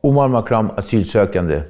[0.00, 1.62] Omar Makram asylsökande.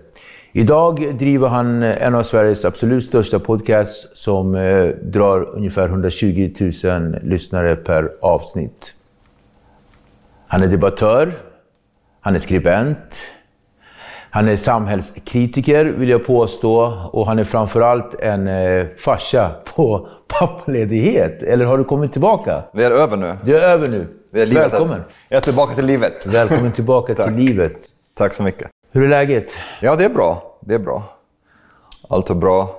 [0.53, 7.17] Idag driver han en av Sveriges absolut största podcasts som eh, drar ungefär 120 000
[7.22, 8.95] lyssnare per avsnitt.
[10.47, 11.33] Han är debattör,
[12.20, 13.17] han är skribent,
[14.31, 16.81] han är samhällskritiker vill jag påstå
[17.12, 21.42] och han är framförallt en eh, farsa på pappaledighet.
[21.42, 22.62] Eller har du kommit tillbaka?
[22.72, 23.33] Vi är över nu.
[23.44, 24.06] Du är över nu.
[24.33, 24.72] Det är livet.
[24.72, 25.00] Välkommen!
[25.28, 26.27] Jag är tillbaka till livet.
[26.27, 27.77] Välkommen tillbaka till livet.
[28.20, 28.68] Tack så mycket.
[28.92, 29.46] Hur är läget?
[29.80, 30.56] Ja, det är bra.
[30.60, 31.03] Det är bra.
[32.08, 32.76] Allt är bra.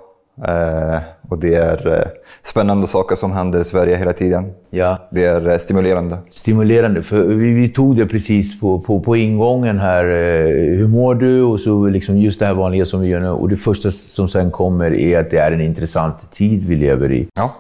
[0.48, 2.08] Eh, och det är eh,
[2.44, 4.52] spännande saker som händer i Sverige hela tiden.
[4.70, 6.18] Ja, Det är eh, stimulerande.
[6.32, 7.04] stimulerande.
[7.04, 10.06] För vi, vi tog det precis på, på, på ingången här.
[10.06, 11.42] Eh, hur mår du?
[11.42, 13.30] Och så liksom just det här vanliga som vi gör nu.
[13.30, 17.12] Och det första som sen kommer är att det är en intressant tid vi lever
[17.12, 17.28] i.
[17.34, 17.56] Ja.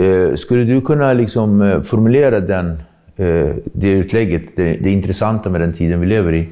[0.00, 2.82] Eh, skulle du kunna liksom eh, formulera den,
[3.72, 6.48] det utlägget, det, det intressanta med den tiden vi lever i?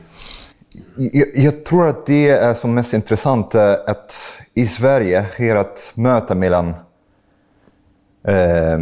[0.97, 4.15] Jag, jag tror att det är som mest intressant eh, att
[4.55, 6.69] i Sverige sker ett möte mellan
[8.29, 8.79] eh,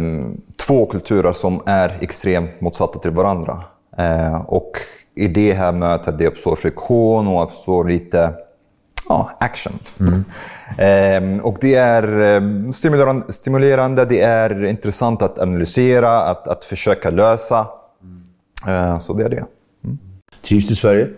[0.67, 3.63] två kulturer som är extremt motsatta till varandra.
[3.97, 4.71] Eh, och
[5.15, 8.33] i det här mötet det uppstår friktion och uppstår lite
[9.09, 9.73] ja, action.
[10.77, 17.09] Eh, och det är eh, stimulerande, stimulerande, det är intressant att analysera, att, att försöka
[17.09, 17.67] lösa.
[18.67, 19.45] Eh, så det är det.
[20.47, 21.09] Trivs du i Sverige?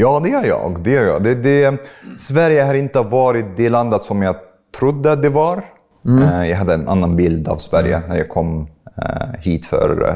[0.00, 0.76] Ja, det gör jag.
[0.82, 1.22] Det gör jag.
[1.22, 1.78] Det, det,
[2.18, 4.36] Sverige har inte varit det landet som jag
[4.78, 5.64] trodde det var.
[6.06, 8.66] Eh, Jag hade en annan bild av Sverige när jag kom
[9.02, 10.08] eh, hit för...
[10.08, 10.14] eh,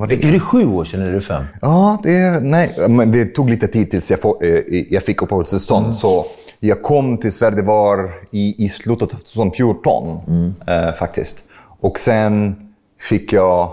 [0.00, 0.24] var det?
[0.24, 1.44] Är det sju år sedan eller är det fem?
[1.62, 4.38] Ja, det, nej, men det tog lite tid tills jag, få,
[4.90, 5.96] jag fick uppehållstillstånd.
[5.96, 6.26] Så
[6.60, 11.44] jag kom till Sverige, det var i, i slutet av 2014 eh, faktiskt.
[11.80, 12.54] Och sen
[13.00, 13.70] fick jag,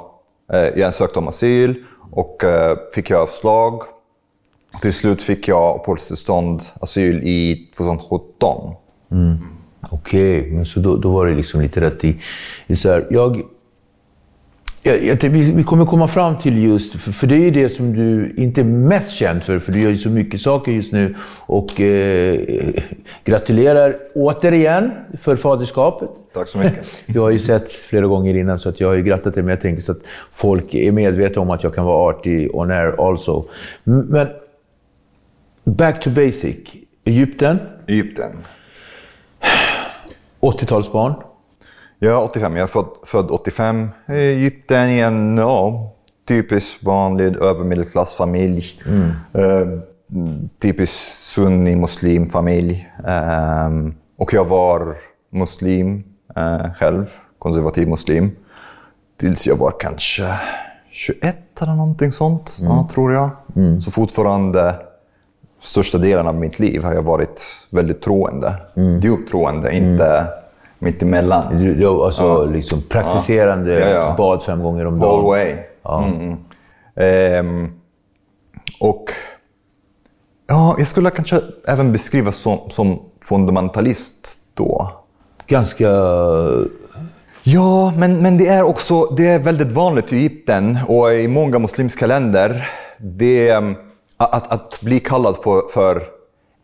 [0.54, 1.76] eh, jag ansökte om asyl
[2.12, 3.82] och eh, fick jag avslag.
[4.82, 8.74] Till slut fick jag uppehållstillstånd, asyl i 2017.
[9.90, 12.16] Okej, men så då, då var det liksom lite rätt i...
[12.68, 13.42] i så här, jag,
[14.84, 17.70] jag, jag, vi, vi kommer komma fram till just, för, för det är ju det
[17.70, 20.94] som du inte är mest känd för, för du gör ju så mycket saker just
[20.94, 21.16] nu.
[21.40, 22.40] Och eh,
[23.24, 24.92] gratulerar återigen
[25.22, 26.10] för faderskapet.
[26.34, 26.86] Tack så mycket.
[27.06, 29.50] Jag har ju sett flera gånger innan så att jag har ju grattat dig, men
[29.50, 30.02] jag tänker så att
[30.34, 33.46] folk är medvetna om att jag kan vara artig on air also.
[33.84, 34.28] Men
[35.76, 36.58] back to basic.
[37.06, 38.32] Egypten, Egypten.
[40.42, 41.14] 80-talsbarn.
[42.00, 43.90] Jag är 85, jag är född, född 85.
[44.08, 45.92] I Egypten i en ja,
[46.28, 48.82] typisk vanlig övermedelklassfamilj.
[49.34, 49.68] Eh,
[50.62, 52.88] typisk sunni muslimfamilj.
[53.08, 53.70] Eh,
[54.18, 54.98] och jag var
[55.32, 56.04] muslim
[56.36, 57.06] eh, själv,
[57.40, 58.32] konservativ muslim.
[59.18, 60.24] Tills jag var kanske
[60.92, 63.30] 21 eller någonting sånt, ja, tror jag.
[63.82, 64.76] Så fortfarande
[65.62, 68.54] största delen av mitt liv har jag varit väldigt troende.
[69.02, 70.28] Djupt troende, inte
[70.80, 71.58] mitt emellan.
[71.58, 72.44] Du, du, alltså Ja.
[72.44, 74.16] liksom praktiserande, Ja, ja.
[74.18, 75.26] bad fem gånger om All dagen.
[75.26, 75.54] way.
[76.04, 76.38] Mm.
[76.96, 77.72] Ehm,
[78.80, 79.06] och
[80.48, 84.92] ja, jag skulle kanske även beskriva som, som fundamentalist då.
[85.48, 85.88] Ganska
[87.44, 91.60] Ja, men, men det är också det är väldigt vanligt i Egypten och i många
[91.60, 92.70] muslimska länder.
[92.98, 93.76] Det, um,
[94.20, 96.04] att, att bli kallad för, för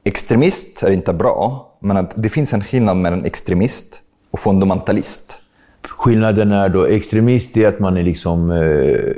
[0.03, 5.41] extremist är inte bra, men att det finns en skillnad mellan extremist och fundamentalist.
[5.83, 9.15] Skillnaden är då extremist är att man är liksom eh,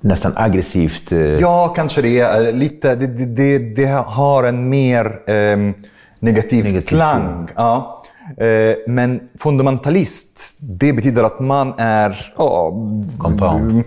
[0.00, 1.12] nästan aggressivt...
[1.12, 1.18] Eh...
[1.18, 2.18] Ja, kanske det.
[2.18, 5.74] Är lite, det, det, det har en mer eh,
[6.20, 7.48] negativ, negativ klang.
[7.56, 8.04] Ja.
[8.36, 12.32] Eh, men fundamentalist, det betyder att man är...
[12.36, 12.72] Ja,
[13.18, 13.84] Compound.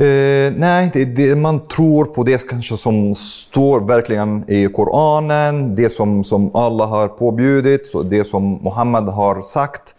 [0.00, 5.90] Eh, nej, det, det, man tror på det kanske som står verkligen i Koranen, det
[5.92, 9.94] som, som Allah har påbjudit, det som Muhammed har sagt.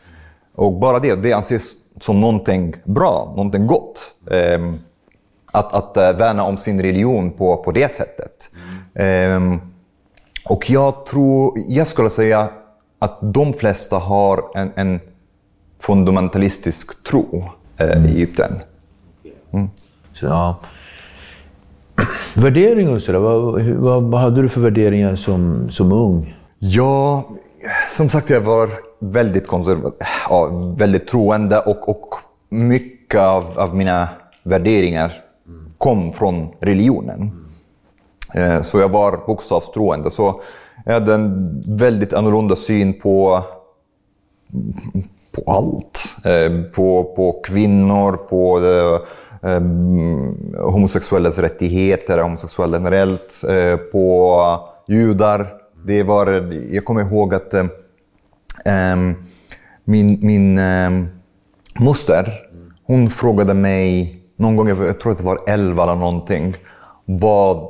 [0.56, 1.64] Och bara det, det anses
[2.02, 4.14] som någonting bra, någonting gott.
[4.32, 4.60] Eh,
[5.52, 8.50] att, att uh, värna om sin religion på, på det sättet.
[8.96, 9.54] Mm.
[9.54, 9.60] Eh,
[10.46, 12.50] och jag tror, jag skulle säga
[13.00, 15.00] att de flesta har en, en
[15.80, 17.44] fundamentalistisk tro
[17.78, 18.06] eh, mm.
[18.06, 18.60] i Egypten.
[19.52, 19.70] Mm.
[20.19, 20.60] Så, ja.
[22.34, 26.36] Värderingar sådär, vad, vad, vad hade du för värderingar som, som ung?
[26.60, 27.30] Ja,
[27.90, 28.69] som sagt, jag var
[29.00, 32.16] väldigt konservativ, ja, väldigt troende och, och
[32.50, 34.08] mycket av, av mina
[34.44, 35.14] värderingar
[35.78, 37.31] kom från religionen.
[38.34, 38.64] Mm.
[38.64, 40.12] Så jag var bokstavstroende.
[40.12, 40.42] Så
[40.86, 43.44] jag hade en väldigt annorlunda syn på,
[45.31, 46.16] på allt.
[46.25, 49.00] Eh, på, på kvinnor, på um,
[49.42, 54.36] Ehm, homosexuellas rättigheter, homosexuella generellt, eh, på
[54.88, 55.54] judar.
[55.86, 57.66] Det var, jag kommer ihåg att eh,
[58.66, 59.16] ehm,
[59.84, 61.07] min, min ehm,
[61.80, 62.34] moster,
[62.84, 66.56] hon frågade mig någon gång, jag tror att det var 11 eller någonting,
[67.06, 67.68] vad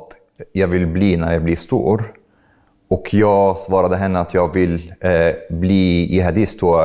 [0.52, 2.12] jag vill bli när jag blir stor.
[2.90, 6.84] Och jag svarade henne att jag vill eh, bli jihadist och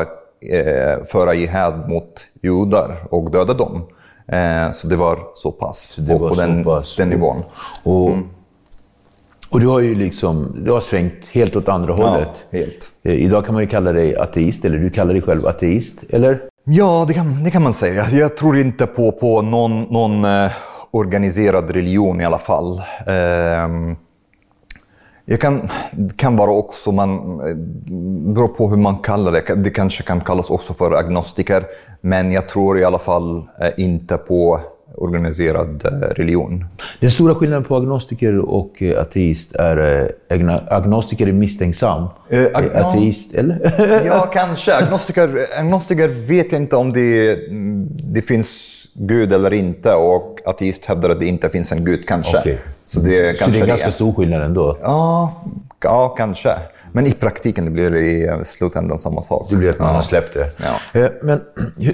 [0.52, 3.88] eh, föra jihad mot judar och döda dem.
[4.28, 6.96] Eh, så det var så pass, det var på, den, pass.
[6.96, 7.44] den nivån.
[7.84, 8.28] Och, mm.
[9.50, 12.30] och du har ju liksom, du har svängt helt åt andra hållet.
[12.50, 12.92] Ja, helt.
[13.04, 16.42] Eh, idag kan man ju kalla dig ateist, eller du kallar dig själv ateist, eller?
[16.66, 18.10] Ja, det kan, det kan man säga.
[18.10, 20.52] Jag tror inte på, på någon, någon eh,
[20.92, 22.82] organiserad religion i alla fall.
[25.26, 25.70] Jag kan,
[26.16, 27.38] kan vara också, man,
[28.34, 29.56] beror på hur man kallar det.
[29.56, 31.64] Det kanske kan kallas också för agnostiker.
[32.02, 34.60] Men jag tror i alla fall eh, inte på
[34.96, 36.66] organiserad eh, religion.
[37.00, 40.12] Den stora skillnaden på agnostiker och eh, ateist är
[40.70, 42.08] agnostiker är misstänksam.
[42.30, 44.04] Eh, ag ateist, eller?
[44.06, 44.76] ja, kanske.
[44.76, 47.40] Agnostiker, agnostiker vet inte om det,
[48.14, 52.40] det finns Gud eller inte och ateist hävdar att det inte finns en Gud, kanske.
[52.40, 52.58] Okay.
[52.94, 54.78] Så det, är, så det är ganska stor skillnad ändå?
[54.82, 55.34] Ja,
[55.84, 56.50] ja, kanske.
[56.92, 59.48] Men i praktiken det blir det i slutändan samma sak.
[59.50, 59.94] Det blir att man ja.
[59.94, 60.52] har släppt det.
[60.58, 61.00] Ja.
[61.00, 61.42] Eh, men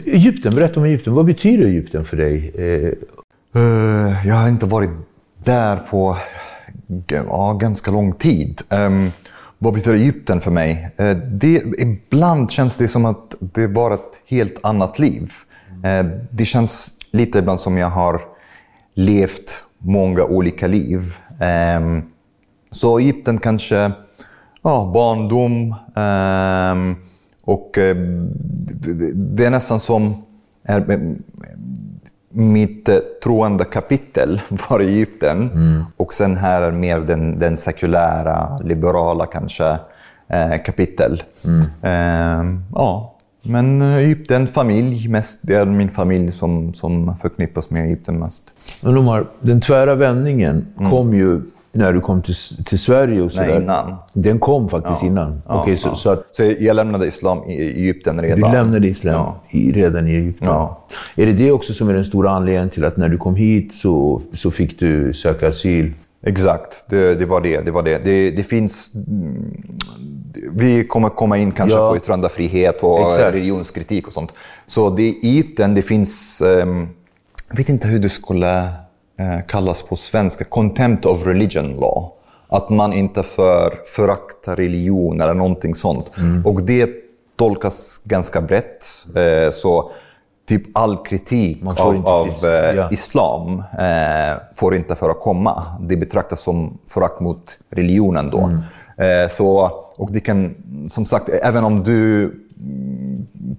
[0.06, 1.14] Egypten, berätta om Egypten.
[1.14, 2.54] Vad betyder Egypten för dig?
[3.56, 4.90] Uh, jag har inte varit
[5.44, 6.18] där på
[7.08, 8.62] ja, ganska lång tid.
[8.70, 9.12] Um,
[9.58, 10.90] vad betyder Egypten för mig?
[11.32, 15.32] Det, ibland känns det som att det var ett helt annat liv.
[16.32, 18.22] Det känns lite ibland som jag har
[18.94, 21.14] levt många olika liv.
[21.78, 22.04] Um,
[22.72, 23.92] så Egypten kanske
[24.62, 25.76] ja, barndom.
[25.96, 26.96] Um,
[27.44, 27.96] och uh,
[29.14, 30.24] det, är nästan som
[30.64, 31.00] är, eh,
[32.30, 32.90] mitt
[33.24, 35.52] troende kapitel var Egypten.
[35.52, 35.84] Mm.
[35.98, 39.78] Och sen här är mer den, den sekulära, liberala kanske
[40.28, 41.24] eh, kapitel.
[41.44, 41.66] Mm.
[41.82, 43.16] Eh, ja.
[43.42, 45.40] Men Egypten, familj mest.
[45.44, 48.44] Det är min familj som, som förknippas med Egypten mest.
[48.82, 50.92] Men Omar, den tvära vändningen mm.
[50.92, 51.42] kom ju
[51.72, 53.48] när du kom till, till Sverige och sådär?
[53.48, 53.96] Nej, innan.
[54.14, 55.08] Den kom faktiskt ja.
[55.08, 55.42] innan?
[55.48, 55.96] Ja, okay, så, ja.
[55.96, 58.52] så, att, så jag lämnade islam i Egypten redan?
[58.52, 60.50] Du lämnade islam i, redan i Egypten?
[61.16, 63.74] Är det det också som är den stora anledningen till att när du kom hit
[63.74, 65.94] så, så fick du söka asyl?
[66.26, 67.62] Exakt, det, det, var det.
[67.66, 67.98] Det, var det.
[68.06, 68.92] det, det finns...
[70.52, 73.34] Vi kommer komma in kanske på yttrandefrihet och Exakt.
[73.34, 74.32] religionskritik och sånt.
[74.68, 76.42] Så det, i Egypten det finns...
[76.42, 76.90] Um,
[77.50, 78.74] jag vet inte hur du skulle
[79.20, 82.12] Eh, kallas på svenska contempt of religion law.
[82.48, 86.12] Att man inte för förakta religion eller någonting sånt.
[86.18, 86.46] Mm.
[86.46, 86.90] Och det
[87.36, 88.86] tolkas ganska brett.
[89.16, 89.92] Eh, så
[90.50, 92.90] typ all kritik av, av eh, ja.
[92.92, 95.64] islam eh, får inte förekomma.
[95.82, 98.40] Det betraktas som förakt mot religionen då.
[98.40, 98.62] Mm.
[98.98, 100.56] Eh, så, och det kan,
[100.90, 102.32] som sagt, även om du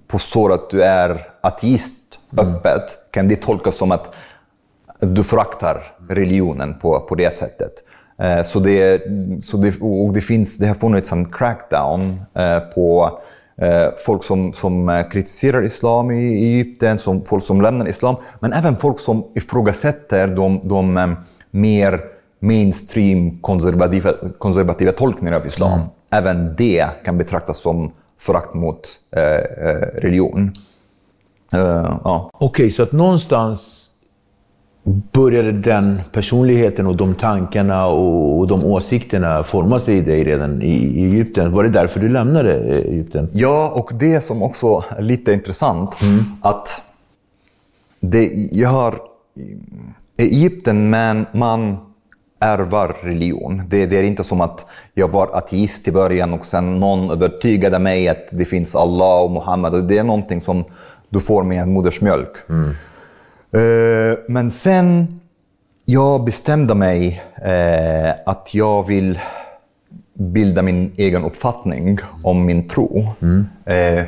[0.07, 2.55] påstår att du är ateist mm.
[2.55, 3.11] öppet, mm.
[3.11, 4.13] kan det tolkas som att
[4.99, 5.77] du föraktar
[6.09, 7.71] religionen på, på det sättet.
[8.19, 9.01] Eh, så det,
[9.43, 13.19] så det, och det, finns, det har funnits en crackdown eh, på
[14.05, 18.77] folk som, som eh, kritiserar islam i Egypten, som, folk som lämnar islam, men även
[18.77, 21.07] folk som ifrågasätter de, de eh,
[21.51, 22.01] mer
[22.39, 25.73] mainstream konservativa, konservativa tolkningar av islam.
[25.79, 25.87] Mm.
[26.11, 30.53] Även det kan betraktas som förakt mot eh, eh religion.
[31.53, 32.29] Uh, ja.
[32.33, 33.80] Okej, okay, så att någonstans
[34.83, 41.03] började den personligheten och de tankarna och, de åsikterna forma sig i dig redan i
[41.03, 41.51] Egypten.
[41.51, 43.29] Var det därför du lämnade eh, Egypten?
[43.31, 46.23] Ja, och det som också är lite intressant, mm.
[46.41, 46.81] att
[47.99, 48.99] det, jag har...
[50.17, 51.77] Egypten, men man
[52.39, 53.61] ärvar religion.
[53.67, 57.79] Det, det, är inte som att jag var ateist i början och sen någon övertygade
[57.79, 59.87] mig att det finns Allah och Muhammed.
[59.87, 60.63] Det är någonting som
[61.09, 62.49] du får med modersmjölk.
[62.49, 62.75] Mm.
[63.55, 65.19] Uh, men sen
[65.85, 69.19] jag bestämde mig uh, att jag vill
[70.13, 73.07] bilda min egen uppfattning om min tro.
[73.21, 73.45] Mm.
[73.69, 74.05] Uh,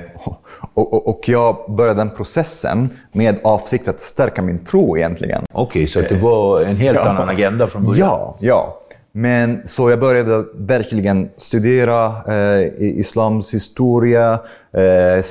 [0.73, 5.43] och, och, och, jag började den processen med avsikt att stärka min tro egentligen.
[5.51, 7.09] Okej, okay, så det var en helt ja.
[7.09, 8.09] annan agenda från början?
[8.09, 8.79] Ja, ja.
[9.15, 14.39] Men så jag började verkligen studera eh, islams historia,
[14.71, 15.23] eh,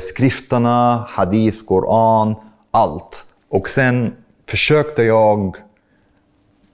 [0.00, 2.34] skrifterna, hadith, koran,
[2.70, 3.24] allt.
[3.48, 4.12] Och sen
[4.46, 5.56] försökte jag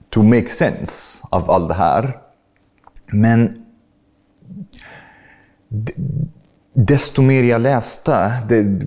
[0.09, 2.17] to make sense av allt det här.
[3.07, 3.65] Men
[6.73, 8.81] desto mer jag läste, det,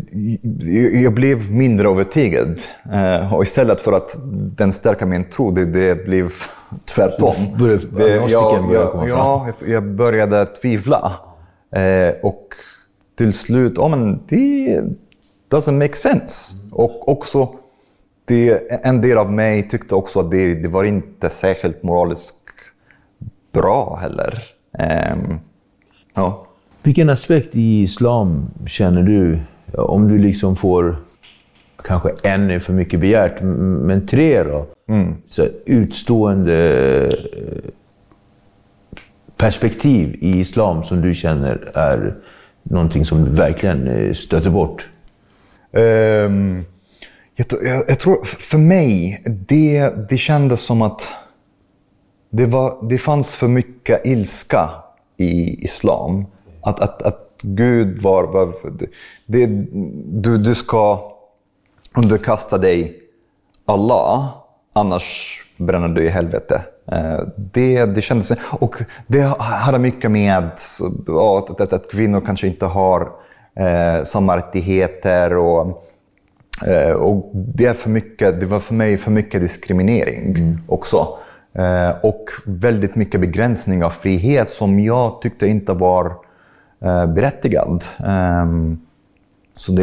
[1.01, 2.61] jag blev mindre övertygad.
[2.93, 4.17] Uh, och istället för att
[4.57, 6.33] den stärka min tro, det, det blev
[6.85, 7.35] tvärtom.
[7.97, 11.15] Det, jag, jag, ja, jag började tvivla.
[11.77, 12.49] Uh, och
[13.19, 14.83] till slut, oh, men det
[15.51, 16.55] doesn't make sense.
[16.73, 17.49] Och också
[18.29, 22.35] det, en del av mig tyckte också att det, det var inte särskilt moraliskt
[23.53, 24.35] bra heller.
[25.13, 25.41] Um,
[26.15, 26.47] ja.
[26.83, 29.41] Vilken aspekt i islam känner du,
[29.73, 30.97] om du liksom får,
[31.85, 34.67] kanske en är för mycket begärt, men tre då?
[34.89, 35.15] Mm.
[35.27, 36.57] Så utstående
[37.07, 37.71] eh,
[39.37, 42.15] perspektiv i islam som du känner är
[42.63, 44.89] någonting som du verkligen eh, stöter bort?
[45.73, 46.65] Um
[47.39, 51.09] jag, jag, jag, tror, för mig, det, det kändes som att
[52.31, 54.71] det, var, det fanns för mycket ilska
[55.17, 56.27] i islam.
[56.63, 58.25] Att, att, att Gud var...
[58.25, 58.55] var
[59.27, 59.47] det,
[60.07, 61.13] du, du ska
[61.97, 63.01] underkasta dig
[63.65, 64.29] Allah,
[64.73, 66.63] annars bränner du i helvete.
[66.93, 68.33] Eh, det, det kändes...
[68.51, 68.77] Och
[69.07, 70.81] det hade mycket med att,
[71.61, 73.09] att, att kvinnor kanske inte har
[73.57, 75.37] eh, samma rättigheter.
[75.37, 75.88] och
[76.97, 80.59] och det, är för mycket, det var för mig för mycket diskriminering mm.
[80.67, 81.19] också.
[81.59, 86.07] Eh, och väldigt mycket begränsning av frihet som jag tyckte inte var
[86.85, 87.85] eh, berättigad.
[88.07, 88.79] Ehm,
[89.57, 89.83] så det,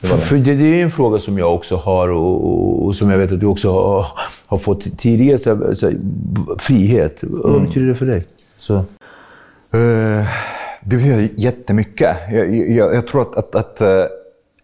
[0.00, 0.08] det, det.
[0.08, 3.32] För det, det är en fråga som jag också har och, och som jag vet
[3.32, 4.06] att du också har,
[4.46, 5.38] har fått tidigare.
[5.38, 5.92] Så, så,
[6.58, 7.40] frihet, mm.
[7.42, 8.24] vad betyder det för dig?
[8.58, 8.74] Så.
[8.74, 8.84] Uh,
[10.84, 12.16] det betyder jättemycket.
[12.32, 13.82] Jag, jag, jag tror att, att, att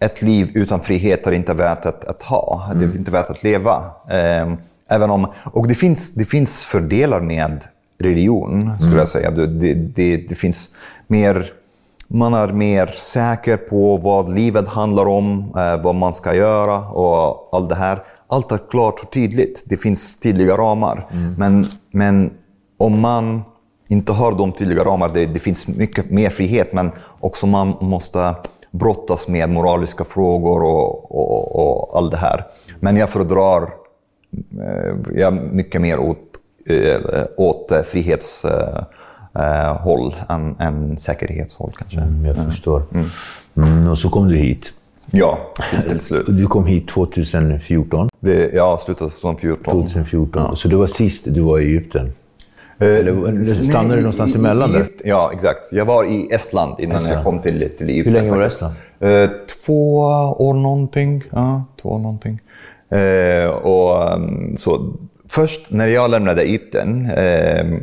[0.00, 2.64] ett liv utan frihet är inte värt att, att ha.
[2.64, 2.78] Mm.
[2.78, 2.98] Det är mm.
[2.98, 3.76] inte värt att leva.
[4.10, 4.52] Eh,
[4.88, 7.64] även om, och det finns, det finns fördelar med
[7.98, 8.98] religion, skulle mm.
[8.98, 9.30] jag säga.
[9.30, 10.68] Det, det, det, finns
[11.06, 11.52] mer,
[12.08, 17.48] man är mer säker på vad livet handlar om, eh, vad man ska göra och
[17.52, 18.02] allt det här.
[18.28, 19.62] Allt är klart och tydligt.
[19.66, 21.08] Det finns tydliga ramar.
[21.12, 21.34] Mm.
[21.34, 22.30] Men, men
[22.78, 23.42] om man
[23.88, 26.90] inte har de tydliga ramarna, det, det finns mycket mer frihet, men
[27.20, 28.34] också man måste
[28.78, 32.44] brottas med moraliska frågor och, och, och allt det här.
[32.80, 33.62] Men jag föredrar
[34.60, 36.18] eh, jag mycket mer åt,
[36.68, 37.00] eh,
[37.36, 42.00] åt frihetshåll eh, än, än säkerhetshåll kanske.
[42.00, 42.50] Mm, jag mm.
[42.50, 42.82] förstår.
[42.94, 43.08] Mm.
[43.56, 44.72] Mm, och så kom du hit.
[45.10, 45.38] Ja,
[45.88, 46.26] till slut.
[46.28, 48.08] Du kom hit 2014?
[48.20, 49.82] Det, ja, slutet av 2014.
[49.82, 50.42] 2014.
[50.42, 50.56] Ja.
[50.56, 52.12] Så det var sist du var i Egypten?
[52.78, 54.88] Eller stannade du någonstans i, emellan där?
[55.04, 55.72] Ja, exakt.
[55.72, 57.16] Jag var i Estland innan Estland.
[57.16, 58.14] jag kom till, till Egypten.
[58.14, 58.74] Hur länge var du i Estland?
[59.00, 59.30] Eh,
[59.64, 59.98] två
[60.38, 61.24] år någonting.
[61.30, 62.40] Ja, två år någonting.
[62.90, 64.94] Eh, och, um, så,
[65.28, 67.78] först när jag lämnade Egypten, eh,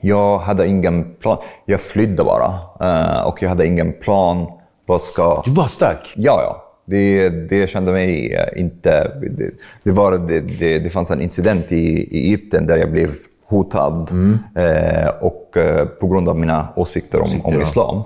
[0.00, 1.38] jag hade ingen plan.
[1.66, 2.58] Jag flydde bara.
[2.80, 4.46] Eh, och jag hade ingen plan.
[4.86, 5.42] Vad ska...
[5.44, 6.12] Du bara stack?
[6.16, 6.68] Ja, ja.
[6.84, 9.12] Det, det kände mig inte...
[9.20, 9.50] Det,
[9.82, 13.10] det, var, det, det, det fanns en incident i, i Egypten där jag blev
[13.52, 14.38] hotad mm.
[14.54, 18.02] eh, och, eh, på grund av mina åsikter om, om islam.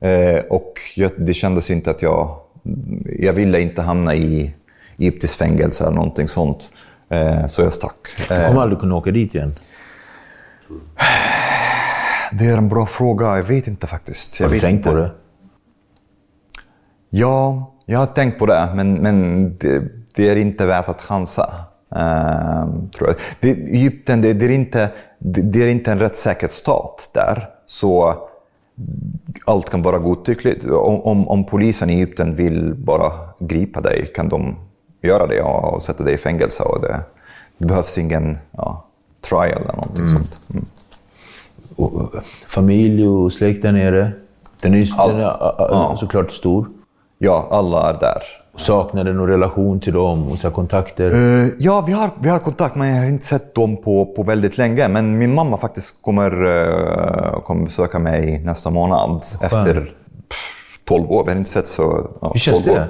[0.00, 2.36] Eh, och jag, det kändes inte att jag...
[3.18, 4.54] Jag ville inte hamna i
[4.98, 6.68] egyptiskt fängelse eller någonting sånt.
[7.08, 8.08] Eh, så jag stack.
[8.18, 9.54] Du kommer eh, aldrig kunna åka dit igen?
[12.32, 13.36] Det är en bra fråga.
[13.36, 14.40] Jag vet inte faktiskt.
[14.40, 14.90] Jag Har du tänkt inte.
[14.90, 15.10] på det?
[17.10, 19.82] Ja, jag har tänkt på det, men, men det,
[20.14, 21.54] det är inte värt att chansa.
[21.96, 23.16] Ehm, tror jag.
[23.40, 27.48] Det, Egypten, det, det, är inte, det, det är inte en rättssäker stat där.
[27.66, 28.14] Så
[29.46, 30.64] allt kan vara godtyckligt.
[30.64, 34.56] Om, om, om, polisen i Egypten vill bara gripa dig kan de
[35.02, 36.62] göra det och, och sätta dig i fängelse.
[36.62, 37.00] Och det,
[37.58, 38.84] det behövs ingen ja,
[39.20, 40.16] trial eller någonting mm.
[40.16, 40.38] sånt.
[40.50, 40.66] Mm.
[41.76, 42.14] Och,
[42.48, 44.12] familj och släkt där nere?
[44.60, 45.26] Den är, All, den är
[45.58, 45.96] ja.
[46.00, 46.68] såklart stor.
[47.18, 48.22] Ja, alla är där.
[48.60, 51.14] Saknar du någon relation till dem och så kontakter?
[51.14, 54.22] Uh, ja, vi har, vi har kontakt, men jag har inte sett dem på, på
[54.22, 54.88] väldigt länge.
[54.88, 59.60] Men min mamma faktiskt kommer, uh, kommer besöka mig nästa månad Skön.
[59.60, 59.74] efter
[60.28, 61.24] pff, 12 år.
[61.24, 62.10] Vi har inte sett så...
[62.20, 62.70] Ja, Hur känns det?
[62.70, 62.88] År.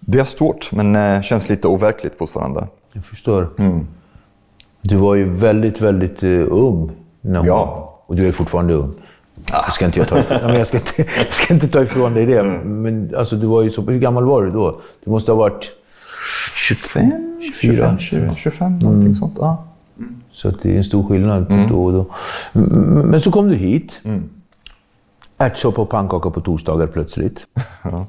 [0.00, 2.68] Det är stort, men uh, känns lite overkligt fortfarande.
[2.92, 3.48] Jag förstår.
[3.58, 3.86] Mm.
[4.82, 6.90] Du var ju väldigt, väldigt ung.
[7.20, 7.94] När hon, ja.
[8.06, 8.94] Och du är fortfarande ung.
[9.52, 12.26] Jag ska inte, jag ta ifrån, jag ska inte, jag ska inte ta ifrån dig
[12.26, 12.40] det.
[12.40, 12.82] Mm.
[12.82, 14.80] Men alltså, du var ju så, hur gammal var du då?
[15.04, 15.70] Du måste ha varit
[16.54, 17.98] 25, 24?
[17.98, 18.78] 25, 25 mm.
[18.78, 19.36] någonting sånt.
[19.38, 19.64] Ja.
[20.32, 21.68] Så det är en stor skillnad mm.
[21.68, 22.06] då och då.
[23.04, 23.92] Men så kom du hit.
[24.04, 24.28] Mm.
[25.38, 27.46] Ärtsoppa och pannkaka på torsdagar plötsligt.
[27.82, 28.06] Ja.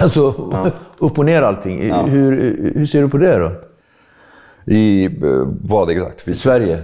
[0.00, 0.70] Alltså, ja.
[0.98, 1.88] upp och ner allting.
[1.88, 2.02] Ja.
[2.02, 3.52] Hur, hur ser du på det då?
[4.64, 5.10] I eh,
[5.62, 6.38] vad exakt?
[6.38, 6.82] Sverige.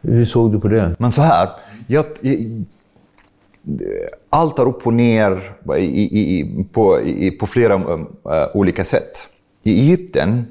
[0.00, 0.94] Hur såg du på det?
[0.98, 1.48] Men så här.
[1.86, 2.04] Jag,
[4.30, 5.42] allt är upp och ner
[5.78, 8.06] i, i, på, i, på flera uh,
[8.54, 9.28] olika sätt.
[9.62, 10.46] I Egypten,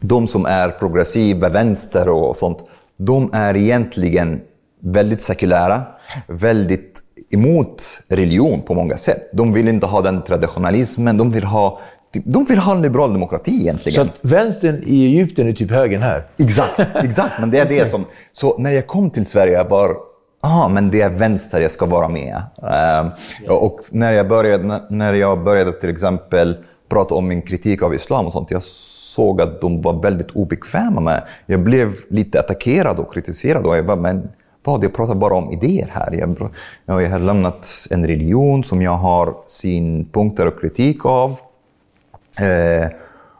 [0.00, 2.58] de som är progressiva, vänster och sånt,
[2.96, 4.40] de är egentligen
[4.80, 5.82] väldigt sekulära,
[6.26, 9.30] väldigt emot religion på många sätt.
[9.32, 11.80] De vill inte ha den traditionalismen, de vill ha
[12.12, 14.06] de vill ha en liberal demokrati egentligen.
[14.06, 16.26] Så vänstern i Egypten är typ högern här?
[16.36, 17.34] Exakt, exakt.
[17.40, 18.04] Men det är det som...
[18.32, 19.96] Så när jag kom till Sverige var
[20.40, 22.42] ah, men det är vänster jag ska vara med.
[22.62, 26.56] Uh, och när jag, började, när jag började till exempel
[26.88, 31.00] prata om min kritik av islam och sånt, jag såg att de var väldigt obekväma
[31.00, 31.22] med.
[31.46, 33.66] Jag blev lite attackerad och kritiserad.
[33.66, 34.28] Och jag bara, men
[34.64, 36.12] vad, jag pratar bara om idéer här.
[36.12, 36.50] Jag,
[36.86, 41.30] jag har lämnat en religion som jag har synpunkter och kritik av.
[41.30, 42.86] Uh,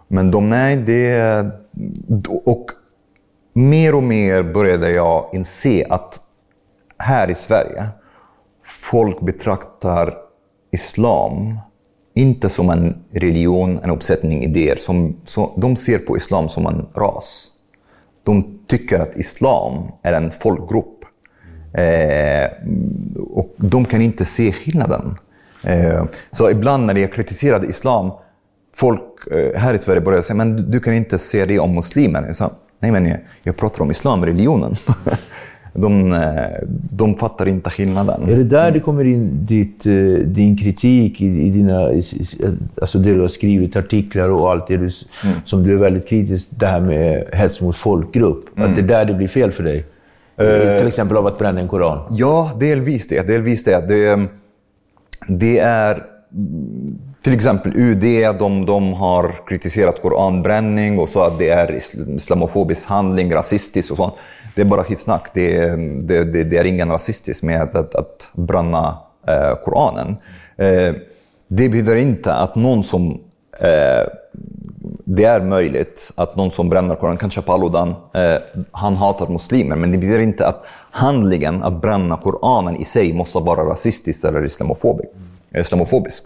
[0.09, 1.47] men de, nej, det...
[2.45, 2.67] Och
[3.55, 6.21] mer och mer började jag inse att
[6.99, 7.89] här i Sverige,
[8.65, 10.15] folk betraktar
[10.71, 11.59] islam
[12.15, 14.77] inte som en religion, en uppsättning idéer.
[14.77, 17.49] Som, så, de ser på islam som en ras.
[18.25, 21.05] De tycker att islam är en folkgrupp.
[21.73, 22.51] Eh,
[23.31, 25.19] och de kan inte se skillnaden.
[25.63, 28.11] Eh, så ibland när jag kritiserade islam,
[28.75, 32.27] folk eh, här i Sverige började säga men du kan inte se det om muslimer.
[32.27, 34.75] Jag sa, nej men jag, jag pratar om islam, religionen.
[35.73, 36.19] de, eh,
[36.91, 38.29] de fattar inte skillnaden.
[38.29, 39.93] Är det där det kommer in ditt, eh,
[40.25, 41.91] din kritik i, i dina,
[42.81, 44.91] alltså det du har skrivit, artiklar och allt det du,
[45.25, 45.37] mm.
[45.45, 48.45] som du är väldigt kritisk, det här med hets mot folkgrupp?
[48.57, 48.71] Mm.
[48.71, 49.85] Att det är där det blir fel för dig?
[50.43, 51.99] Uh, till exempel av att bränna en koran?
[52.11, 53.27] Ja, delvis det.
[53.27, 53.89] Delvis det.
[53.89, 54.29] det,
[55.29, 56.03] det är
[57.23, 58.05] till exempel UD,
[58.39, 61.79] de, de har kritiserat koranbränning och så att det är
[62.17, 64.15] islamofobisk handling, rasistiskt och sånt
[64.55, 65.31] det är bara skitsnack.
[65.35, 65.67] Det,
[66.01, 70.17] det, det, det är ingen rasistiskt med att, att bränna eh, Koranen.
[70.57, 70.95] Eh,
[71.49, 73.21] det betyder inte att någon som...
[73.61, 74.09] Eh,
[75.05, 79.77] det är möjligt att någon som bränner Koranen, kanske Paludan, eh, han hatar muslimer.
[79.77, 84.45] Men det betyder inte att handlingen att bränna Koranen i sig måste vara rasistisk eller
[84.45, 85.09] islamofobisk.
[85.53, 86.23] Eh, islamofobisk.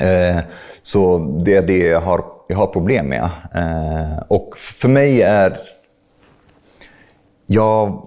[0.00, 0.38] Eh,
[0.82, 3.30] så det är det jag har, jag har problem med.
[3.54, 5.58] Eh, och för mig är
[7.52, 8.02] jag,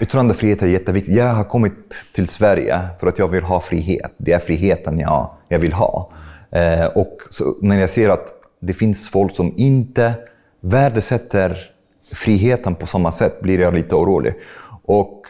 [0.00, 1.14] yttrandefrihet är jätteviktigt.
[1.14, 1.72] Jag har kommit
[2.12, 4.12] till Sverige för att jag vill ha frihet.
[4.16, 6.10] Det är friheten jag, jag vill ha.
[6.50, 7.16] Eh, och
[7.60, 10.14] när jag ser att det finns folk som inte
[10.60, 11.58] värdesätter
[12.14, 14.34] friheten på samma sätt blir jag lite orolig.
[14.84, 15.22] Och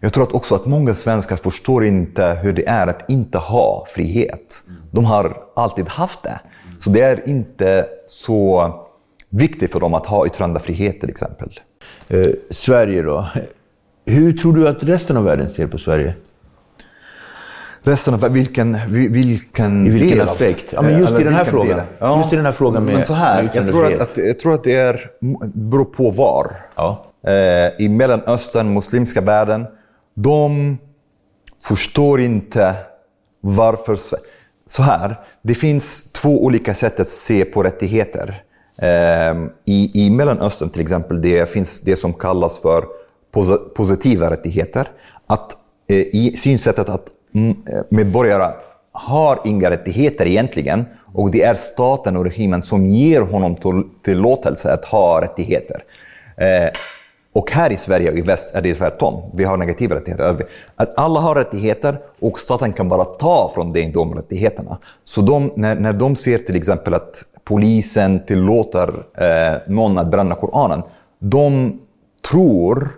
[0.00, 3.86] jag tror att också att många svenskar förstår inte hur det är att inte ha
[3.94, 4.62] frihet.
[4.90, 6.40] De har alltid haft det.
[6.78, 8.72] Så det är inte så
[9.28, 11.60] viktigt för dem att ha yttrandefrihet till exempel.
[12.08, 13.28] Eh, Sverige då.
[14.04, 16.14] Hur tror du att resten av världen ser på Sverige?
[17.82, 18.78] Resten av vilken,
[19.12, 20.66] vilken I vilken del aspekt?
[20.70, 21.80] Ja, men just i den här frågan.
[21.98, 22.18] Ja.
[22.18, 24.54] Just i den här frågan med, men så här, jag tror att, att, jag tror
[24.54, 25.10] att det är,
[25.54, 26.52] beror på var.
[26.76, 27.04] Ja.
[27.26, 29.66] Eh, I Mellanöstern, muslimska världen,
[30.14, 30.78] de
[31.68, 32.74] förstår inte
[33.40, 33.98] varför...
[34.66, 38.34] Så här, det finns två olika sätt att se på rättigheter.
[38.82, 42.84] Ehm, I, I Mellanöstern till exempel, det finns det som kallas för
[43.74, 44.88] positiva rättigheter.
[45.26, 45.56] Att,
[45.88, 48.52] eh, I synsättet att mm, eh, medborgare
[48.92, 53.56] har inga rättigheter egentligen och det är staten och regimen som ger honom
[54.04, 55.84] tillåtelse att ha rättigheter.
[56.36, 56.70] Eh,
[57.32, 59.30] och här i Sverige och i väst är det tvärtom.
[59.34, 60.46] Vi har negativa rättigheter.
[60.76, 64.78] Att alla har rättigheter och staten kan bara ta från dig de rättigheterna.
[65.04, 70.34] Så de, när, när de ser till exempel att polisen tillåter eh, någon att bränna
[70.34, 70.82] Koranen,
[71.18, 71.78] de
[72.30, 72.88] tror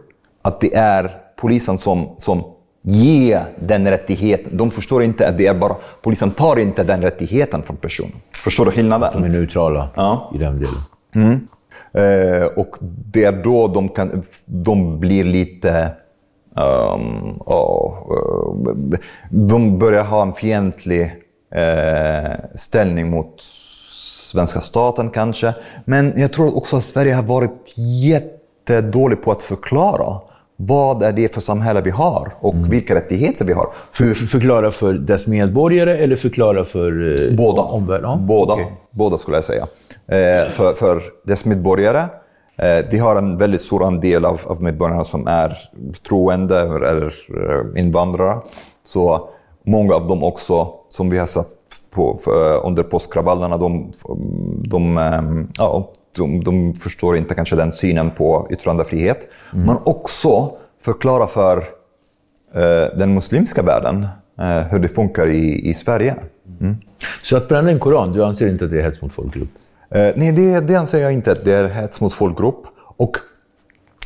[0.42, 2.44] att det är polisen som, som
[2.82, 4.56] ger den rättigheten.
[4.56, 8.12] De förstår inte att det är bara, polisen tar inte den rättigheten från personen.
[8.32, 9.10] Förstår du skillnaden?
[9.12, 10.30] De är neutrala Ja.
[10.34, 11.48] i den delen.
[11.92, 15.90] Eh, och det är då de, kan, de blir lite...
[16.54, 16.98] ja,
[18.10, 18.98] eh,
[19.30, 21.02] de börjar ha en fientlig
[21.54, 23.42] eh, ställning mot
[24.30, 25.54] svenska staten kanske.
[25.84, 30.20] Men jag tror också att Sverige har varit jättedålig på att förklara
[30.56, 33.66] vad är det för samhälle vi har och vilka rättigheter vi har.
[33.92, 37.62] För, förklara för dess medborgare eller förklara för eh, Båda.
[37.62, 38.10] omvärlden?
[38.10, 38.52] Ja, Båda.
[38.52, 38.72] okej.
[38.90, 39.66] Båda skulle jag säga.
[40.06, 42.04] Eh, för, för dess medborgare.
[42.56, 45.56] Eh, vi har en väldigt stor andel av, av medborgarna som är
[46.08, 48.38] troende eller eh, invandrare.
[48.86, 49.28] Så
[49.66, 51.46] många av dem också, som vi har sett
[51.90, 53.92] på, för, under påskkravallerna, de,
[54.64, 55.22] de, eh,
[55.58, 59.28] ja, de, de förstår inte kanske den synen på yttrandefrihet.
[59.52, 61.56] Men också förklara för
[62.54, 64.06] eh, den muslimska världen
[64.38, 66.14] eh, hur det funkar i, i Sverige.
[67.22, 69.48] Så att bränna en koran, du anser inte att det är hets mot folkgrupp?
[69.90, 72.62] Eh, nej, det, det anser jag inte att det är hets mot folkgrupp.
[72.96, 73.16] Och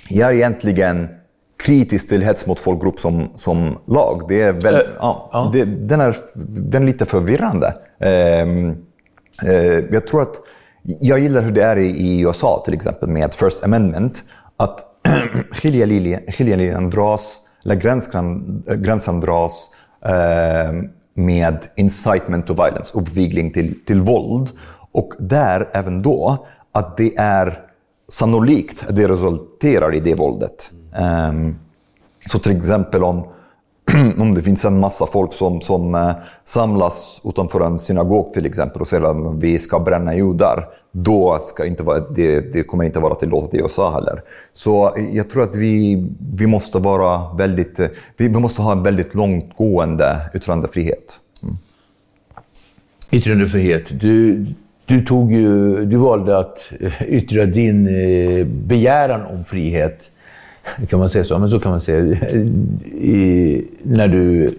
[0.09, 1.09] jag är egentligen
[1.57, 4.23] kritisk till hets mot folkgrupp som, som lag.
[4.29, 5.51] Det är väl, Eh, ja, ja.
[5.53, 6.17] Det, den, är,
[6.71, 7.75] den är lite förvirrande.
[8.01, 8.77] Ehm,
[9.47, 10.41] eh, jag tror att
[11.01, 14.23] jag gillar hur det är i, i USA till exempel med First Amendment.
[14.57, 14.81] Att
[15.53, 19.71] skiljelinjen dras, eller gränsen, gränsen dras
[20.05, 20.73] eh,
[21.15, 24.51] med incitement to violence, uppvigling till, till våld.
[24.93, 27.61] Och där även då att det är
[28.09, 30.71] sannolikt att det resulterar i det våldet.
[30.95, 31.57] Ehm,
[32.31, 33.25] så till exempel om,
[34.19, 36.11] om det finns en massa folk som, som eh,
[36.45, 40.69] samlas utanför en synagog till exempel och säger att vi ska bränna judar.
[40.93, 44.23] Då ska inte vara, det, det kommer inte vara tillåtet i USA heller.
[44.53, 48.83] Så jag tror att vi, vi måste vara väldigt, eh, vi, vi måste ha en
[48.83, 51.21] väldigt långtgående yttrandefrihet.
[51.43, 51.57] Mm.
[53.11, 54.01] Yttrandefrihet.
[54.01, 54.47] Du,
[54.87, 57.85] du, tog ju, du valde att eh, yttra din
[58.67, 60.11] begäran om frihet.
[60.89, 61.39] Kan man säga så?
[61.39, 61.99] Men så kan man säga.
[62.85, 64.51] I, när du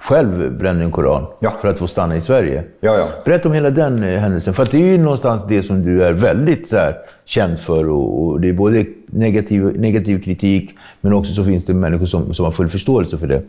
[0.00, 1.50] själv brände en koran Ja.
[1.60, 2.62] för att få stanna i Sverige.
[2.80, 3.08] Ja, ja.
[3.24, 4.54] Berätta om hela den eh, händelsen.
[4.54, 7.88] För det är ju någonstans det som du är väldigt så här, känd för.
[7.88, 12.34] Och, och det är både negativ, negativ kritik, men också så finns det människor som,
[12.34, 13.42] som har full förståelse för det.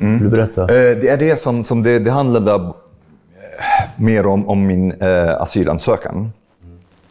[0.00, 0.62] Vill du berätta?
[0.62, 0.68] Eh,
[1.00, 2.60] Det är det som, som det, det handlade eh,
[3.96, 6.30] mer om, om min eh, asylansökan.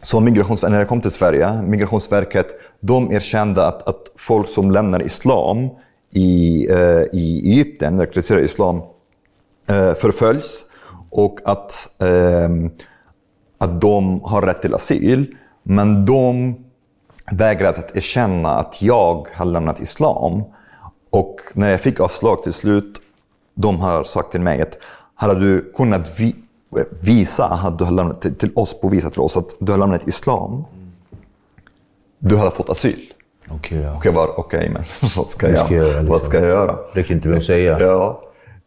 [0.02, 2.46] Så när jag kom till Sverige, Migrationsverket,
[2.80, 5.68] de erkände att, att folk som lämnar islam
[6.12, 8.82] i, eh, i Egypten, eller kritiserar islam,
[9.68, 10.64] eh, förföljs
[11.10, 12.48] och att, eh,
[13.58, 15.36] att de har rätt till asyl.
[15.62, 16.54] Men de
[17.32, 20.42] vägrade att erkänna att jag har lämnat islam.
[21.10, 23.00] Och när jag fick avslag till slut,
[23.54, 24.78] de har sagt till mig att
[25.14, 26.20] hade du kunnat
[27.00, 30.08] visa att du har lämnat, till, till oss, påvisa till oss att du har lämnat
[30.08, 30.64] islam,
[32.18, 33.00] du hade fått asyl.
[33.50, 33.96] Okej, ja.
[33.96, 34.82] Och jag var okej, men
[35.16, 36.06] vad ska, jag, jag liksom?
[36.06, 36.76] vad ska jag göra?
[36.92, 37.80] Räcker inte med att säga.
[37.80, 38.22] Ja.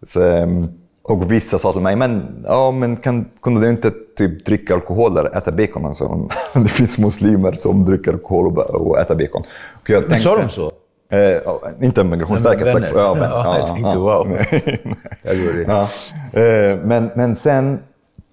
[0.07, 0.67] Så, ehm,
[1.03, 5.17] och vissa sa till mig, men, ja, men kan, kunde du inte typ dricka alkohol
[5.17, 5.85] eller äta bacon?
[5.85, 9.43] Alltså, det finns muslimer som dricker alkohol och, äter bacon.
[9.81, 10.71] Och jag Men sa de så?
[11.11, 12.91] Eh, ja, inte Migrationsverket.
[12.95, 14.37] Ja, men, Ja, jag tänkte, wow.
[15.21, 15.71] Jag gjorde det.
[15.71, 15.81] Ja.
[16.41, 17.79] Eh, men men sen,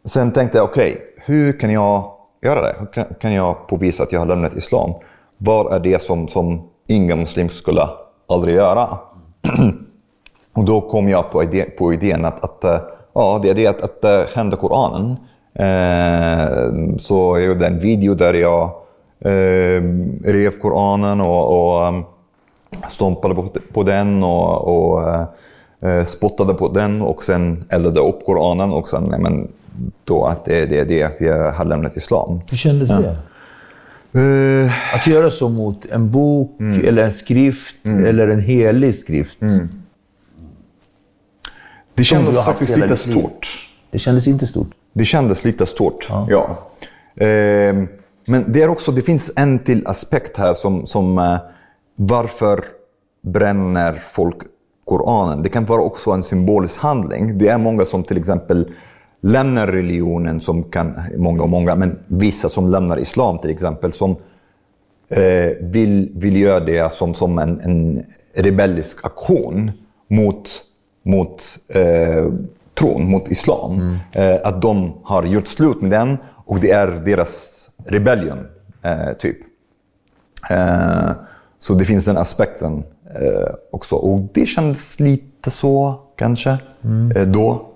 [0.04, 2.76] sen tänkte jag, okej, hur kan jag göra det?
[2.78, 4.92] Hur kan, kan jag påvisa att jag har lämnat islam?
[5.38, 7.88] Vad är det som, som ingen muslim skulle
[8.28, 8.98] aldrig göra?
[10.52, 12.80] Och då kom jag på, idé, på idén att, att eh,
[13.14, 15.16] ja, det är det att, att eh, skända Koranen.
[15.54, 18.62] Eh, så jag gjorde en video där jag
[19.20, 19.82] eh,
[20.24, 22.00] rev Koranen och, och eh,
[22.88, 25.08] stompade på, på den och, och
[25.88, 29.48] eh, spottade på den och sen eldade upp Koranen och sen, men
[30.04, 32.40] då att det är det, det jag har lämnat islam.
[32.50, 33.16] Hur kändes det?
[34.12, 39.36] Eh, Att göra så mot en bok, eller en skrift, eller en helig skrift.
[39.40, 39.68] det Som
[41.94, 43.68] du kändes faktiskt lite stort.
[43.90, 44.70] Det kändes inte stort.
[44.92, 46.58] Det kändes lite stort, ja.
[47.16, 47.88] Ehm,
[48.26, 51.36] men det, är också, det finns en till aspekt här som, som eh,
[51.96, 52.60] varför
[53.22, 54.36] bränner folk
[54.84, 55.42] Koranen.
[55.42, 57.38] Det kan vara också en symbolisk handling.
[57.38, 58.72] Det är många som till exempel
[59.20, 64.16] lämnar religionen, som kan, många och många, men vissa som lämnar islam till exempel, som
[65.08, 68.02] eh, vill, vill göra det som, som en, en
[68.34, 69.70] rebellisk aktion
[70.08, 70.50] mot,
[71.02, 72.32] mot eh,
[72.78, 73.98] tron, mot islam.
[74.12, 78.38] Eh, att de har gjort slut med den och det är deras rebellion,
[78.82, 79.36] eh, typ.
[80.50, 81.10] Eh,
[81.58, 82.82] så det finns den aspekten
[83.14, 83.96] eh, också.
[83.96, 86.50] Och det kändes lite så, kanske,
[87.16, 87.66] eh, då.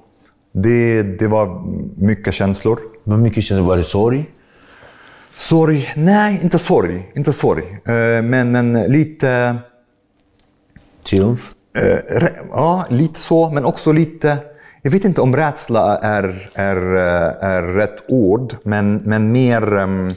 [0.57, 1.63] Det, det var
[1.97, 2.79] mycket känslor.
[3.05, 4.31] Men mycket känner var det sorg?
[5.37, 5.93] Sorg?
[5.97, 7.13] Nej, inte sorg.
[7.15, 7.63] Inte sorg.
[7.85, 9.57] Eh, men, men lite...
[11.09, 11.41] Triumf?
[11.79, 14.37] Eh, ja, lite så, men också lite...
[14.83, 20.11] Jag vet inte om rädsla är, är, eh, är rätt ord, men, men mer um,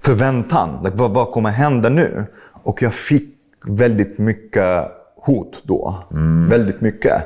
[0.00, 0.82] förväntan.
[0.84, 2.24] Like, vad, vad kommer hända nu?
[2.62, 3.34] Och jag fick
[3.66, 6.04] väldigt mycket hot då.
[6.50, 7.22] Väldigt mycket.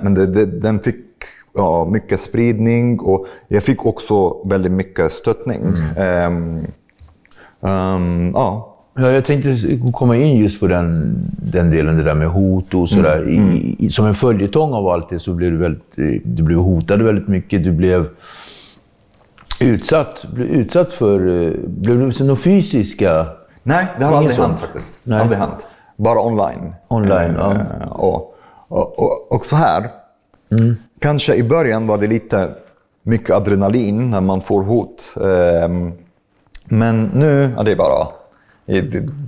[0.00, 1.05] Men det, det, den fick
[1.56, 5.60] ja, mycket spridning och jag fick också väldigt mycket stöttning.
[5.96, 6.66] Ehm,
[7.62, 9.56] ehm, ja, Ja, jag tänkte
[9.92, 13.28] komma in just på den, den delen, det där med hot och sådär.
[13.28, 16.58] I, i, som en följetong av allt det så blev du väldigt, eh, du blev
[16.58, 17.64] hotad väldigt mycket.
[17.64, 18.08] Du blev
[19.60, 21.20] utsatt, blev utsatt för...
[21.20, 23.26] eh, Blev du några fysiska...
[23.62, 25.00] Nej, det har aldrig hänt faktiskt.
[25.02, 25.20] Nej.
[25.20, 25.66] Aldrig hänt.
[25.96, 26.74] Bara online.
[26.88, 27.52] Online, ja.
[27.54, 28.34] Eh, och,
[28.68, 29.88] och, och, och så här.
[31.00, 32.48] Kanske i början var det lite
[33.02, 35.14] mycket adrenalin när man får hot.
[35.24, 35.92] Ehm,
[36.64, 38.06] men nu, ja, det är bara...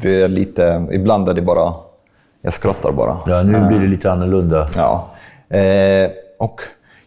[0.00, 0.86] Det, är lite...
[0.92, 1.74] Ibland är det bara...
[2.42, 3.16] Jag skrattar bara.
[3.26, 4.68] Ja, nu blir det lite annorlunda.
[4.76, 5.10] Ja.
[5.56, 6.60] Eh, och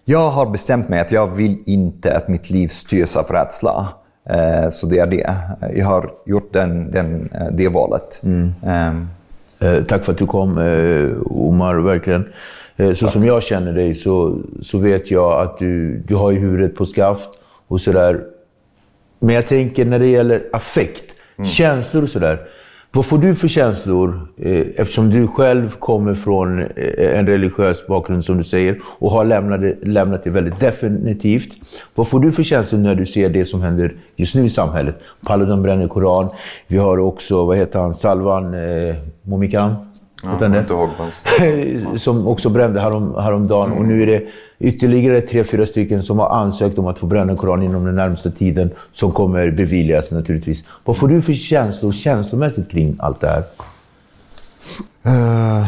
[0.06, 3.88] jag har bestämt mig att jag vill inte att mitt liv styrs av rädsla.
[4.30, 5.36] Eh, så det är det.
[5.76, 8.22] Jag har gjort den, den, eh, det valet.
[8.24, 9.08] Ehm,
[9.62, 11.76] Eh, tack för att du kom, eh, Omar.
[11.76, 12.26] Verkligen.
[12.82, 16.40] Eh, så som jag känner dig så, så vet jag att du, du har ju
[16.40, 17.30] huvudet på skaft
[17.68, 18.22] och sådär.
[19.20, 21.04] Men jag tänker när det gäller affekt,
[21.46, 22.40] känslor och sådär.
[22.92, 24.28] Vad får du för känslor?
[24.38, 29.26] Eh, eftersom du själv kommer från eh, en religiös bakgrund som du säger och har
[29.26, 31.50] lämnat lämnat det väldigt definitivt.
[31.96, 34.96] Vad får du för känslor när du ser det som händer just nu i samhället?
[35.28, 36.30] Paludan bränner Koran.
[36.68, 39.91] Vi har också, vad heter han, Salvan eh, Momikam?
[40.24, 40.58] Heter han det?
[42.00, 43.72] som också brände härom, häromdagen.
[43.72, 44.24] Och nu är det
[44.60, 48.32] ytterligare tre, fyra stycken som har ansökt om att få bränna Koran inom den närmaste
[48.32, 50.66] tiden, som kommer beviljas naturligtvis.
[50.86, 53.44] Vad får du för känslor känslomässigt kring allt det här?
[55.04, 55.68] Eh,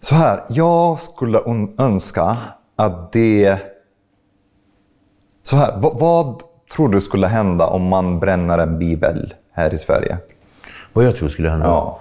[0.00, 1.38] Så här, jag skulle
[1.78, 2.36] önska
[2.76, 3.58] att det...
[5.42, 6.42] Så här, vad, vad
[6.74, 10.18] tror du skulle hända om man bränner en bibel här i Sverige?
[10.92, 11.66] Vad jag tror skulle hända?
[11.66, 12.00] Ja.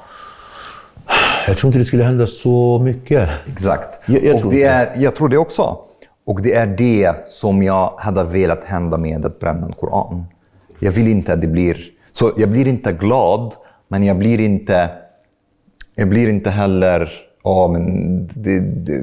[1.47, 3.29] Jag tror inte det skulle hända så mycket.
[3.47, 3.99] Exakt.
[4.05, 4.69] Jag- jag och tror det inte.
[4.69, 5.77] är, jag tror det också.
[6.25, 10.25] Och det är det som jag hade velat hända med att bränna en koran.
[10.79, 11.77] Jag vill inte att det blir...
[12.13, 13.53] Så jag blir inte glad,
[13.87, 14.89] men jag blir inte...
[15.95, 17.09] Jag blir inte heller...
[17.43, 19.01] Ja, men det, det,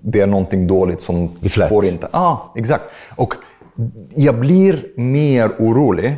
[0.00, 1.68] det är någonting dåligt som flätt.
[1.68, 2.08] får inte...
[2.12, 2.84] Ja, exakt.
[3.16, 3.34] Och
[4.14, 6.16] jag blir mer orolig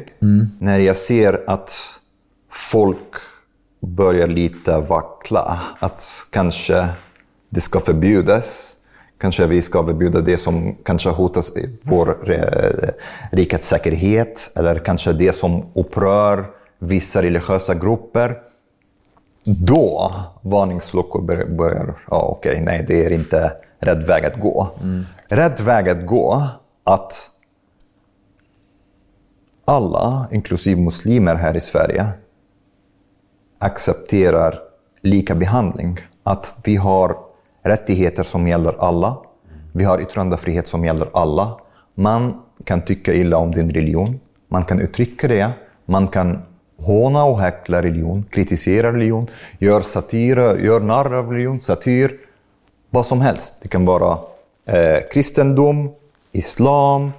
[0.61, 1.71] när jag ser att
[2.53, 3.13] folk
[3.81, 5.61] börjar lite vackla.
[5.79, 6.89] Att kanske
[7.49, 8.75] det ska förbjudas.
[9.19, 11.45] Kanske vi ska förbjuda det som kanske hotar
[11.83, 12.89] vår eh,
[13.33, 14.51] rikets säkerhet.
[14.57, 16.45] Eller kanske det som upprör
[16.79, 18.39] vissa religiösa grupper.
[19.45, 24.69] Då varningsklockor börjar, ja okej, nej det är inte rätt väg att gå.
[25.29, 26.43] Rätt väg att gå
[26.85, 27.31] att
[29.65, 32.07] alla, inklusive muslimer här i Sverige,
[33.59, 34.59] accepterar
[35.03, 35.99] lika behandling.
[36.23, 37.17] Att vi har
[37.63, 39.19] rättigheter som gäller alla.
[39.73, 41.61] Vi har yttrandefrihet som gäller alla.
[41.95, 44.21] Man kan tycka illa om din religion.
[44.49, 45.51] Man kan uttrycka det.
[45.85, 46.43] Man kan
[46.79, 49.27] håna och häckla religion, kritisera religion,
[49.59, 52.13] gör satir, gör narr av religion, satir.
[52.91, 53.57] Vad som helst.
[53.63, 54.19] Det kan vara
[54.67, 55.91] eh, kristendom,
[56.33, 57.13] islam,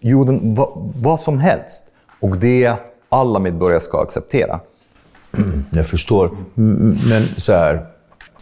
[0.00, 1.84] juden, va, vad som helst.
[2.20, 2.74] Och det
[3.08, 4.60] alla medborgare ska acceptera.
[5.70, 6.30] Jag förstår.
[7.08, 7.86] Men så här.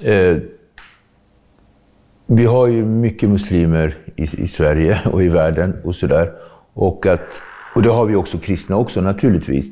[0.01, 0.37] Eh,
[2.27, 6.33] vi har ju mycket muslimer i, i Sverige och i världen och sådär.
[6.73, 7.41] Och, att,
[7.75, 9.67] och det har vi också kristna också naturligtvis.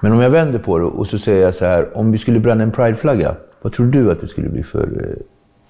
[0.00, 1.96] Men om jag vänder på det och så säger jag så här.
[1.96, 5.16] Om vi skulle bränna en prideflagga, vad tror du att det skulle bli för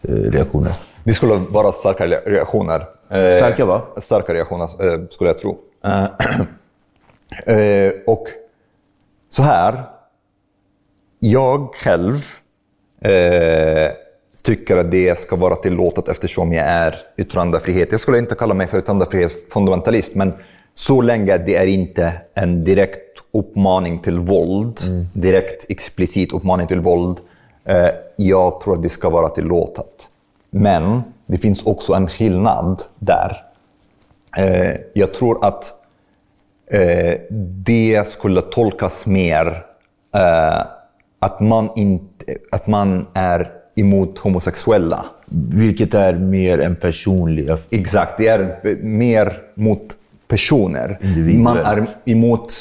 [0.02, 0.72] eh, eh, reaktioner?
[1.04, 2.80] Det skulle vara starka re- reaktioner.
[3.08, 3.82] Eh, Starka va?
[3.96, 5.58] Starka reaktioner, eh, skulle jag tro.
[7.46, 8.26] Eh, och
[9.30, 9.82] så här.
[11.24, 12.14] Jag själv
[13.00, 13.92] eh,
[14.42, 17.92] tycker att det ska vara tillåtet eftersom jag är yttrandefrihet.
[17.92, 20.32] Jag skulle inte kalla mig för yttrandefrihetsfundamentalist, men
[20.74, 24.80] så länge det är inte en direkt uppmaning till våld,
[25.12, 27.18] direkt explicit uppmaning till våld,
[27.64, 30.08] eh, jag tror att det ska vara tillåtet.
[30.50, 33.44] Men det finns också en skillnad där.
[34.36, 35.72] Eh, jag tror att
[36.66, 37.14] eh,
[37.64, 39.66] det skulle tolkas mer
[40.14, 40.62] eh,
[41.22, 45.04] att, man inte, att man är emot homosexuella.
[45.54, 47.56] Vilket är mer en personlig...
[47.70, 49.96] Exakt, det är mer mot
[50.28, 50.98] personer.
[51.02, 51.42] Individer.
[51.42, 52.54] Man är emot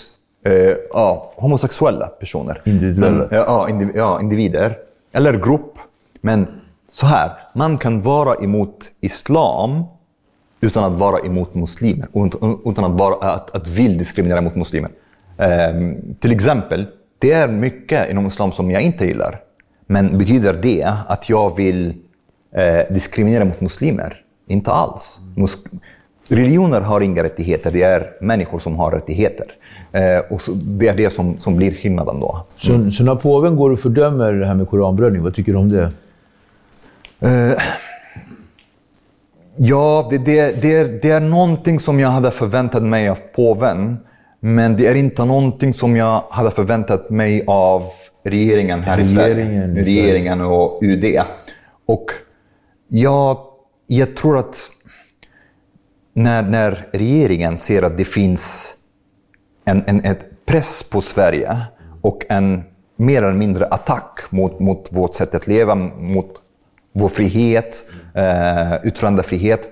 [0.45, 0.53] eh,
[0.93, 2.61] ja, homosexuella personer.
[2.65, 3.17] Individuella.
[3.17, 4.77] Men, ja, indiv, ja, individer.
[5.11, 5.73] Eller grupp.
[6.21, 6.47] Men
[6.89, 9.83] så här, man kan vara emot islam
[10.61, 12.07] utan att vara emot muslimer.
[12.65, 14.89] Utan, att, vara, att, att vill diskriminera mot muslimer.
[15.37, 16.87] Ehm, till exempel,
[17.21, 19.39] det är mycket inom islam som jag inte gillar.
[19.85, 21.93] Men betyder det att jag vill
[22.55, 24.21] eh, diskriminera mot muslimer?
[24.47, 25.19] Inte alls.
[25.35, 25.57] Mus
[26.29, 29.45] religioner har inga rättigheter, det är människor som har rättigheter.
[29.91, 32.45] Eh, och så, det är det som, som blir skillnaden då.
[32.57, 35.69] Så, så när påven går och fördömer det här med koranbränning, vad tycker du om
[35.69, 35.91] det?
[37.19, 37.57] Eh,
[39.55, 43.97] ja, det, det, det, är, det är någonting som jag hade förväntat mig av påven.
[44.43, 47.83] Men det är inte någonting som jag hade förväntat mig av
[48.23, 49.75] regeringen här Regeringen i.
[49.75, 49.85] Sverige.
[49.85, 51.05] Regeringen och UD.
[51.85, 52.05] Och
[52.87, 53.37] jag,
[53.87, 54.69] jag tror att
[56.13, 58.73] när, när regeringen ser att det finns
[59.65, 61.57] en, en ett press på Sverige
[62.01, 62.63] och en
[62.95, 66.31] mer eller mindre attack mot, mot vårt sätt att leva, mot
[66.93, 69.67] vår frihet, eh, yttrandefrihet.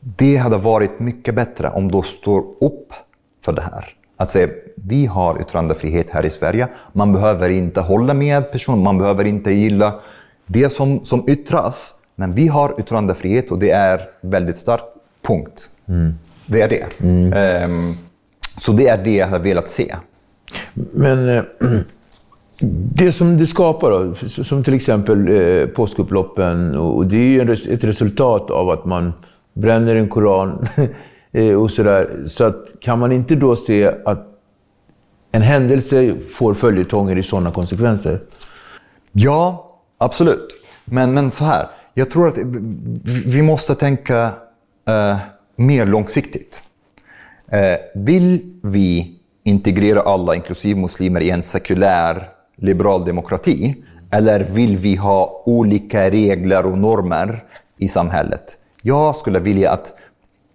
[0.00, 2.92] Det hade varit mycket bättre om de står upp
[3.44, 3.84] för det här.
[4.16, 6.68] Att säga, vi har yttrandefrihet här i Sverige.
[6.92, 9.94] Man behöver inte hålla med personen, man behöver inte gilla
[10.46, 11.94] det som, som yttras.
[12.14, 14.84] Men vi har yttrandefrihet och det är väldigt starkt.
[15.22, 15.70] Punkt.
[16.46, 17.06] Det är det.
[17.36, 17.94] Ehm,
[18.60, 19.94] så det är det jag har velat se.
[20.74, 21.42] Men eh,
[22.94, 27.84] det som det skapar då, som till exempel eh, påskupploppen, och det är ju ett
[27.84, 29.12] resultat av att man
[29.52, 30.68] bränner en koran
[31.32, 32.24] Eh, och sådär.
[32.28, 34.26] Så att, kan man inte då se att
[35.32, 38.20] en händelse får följetonger i sådana konsekvenser?
[39.12, 40.48] Ja, absolut.
[40.84, 44.32] Men, men så här, jag tror att vi- vi måste tänka
[44.88, 45.16] eh,
[45.56, 46.62] mer långsiktigt.
[47.52, 53.84] Eh, vill vi integrera alla, inklusive muslimer, i en sekulär liberal demokrati?
[54.12, 57.44] Eller vill vi ha olika regler och normer
[57.78, 58.58] i samhället?
[58.82, 59.92] Jag skulle vilja att...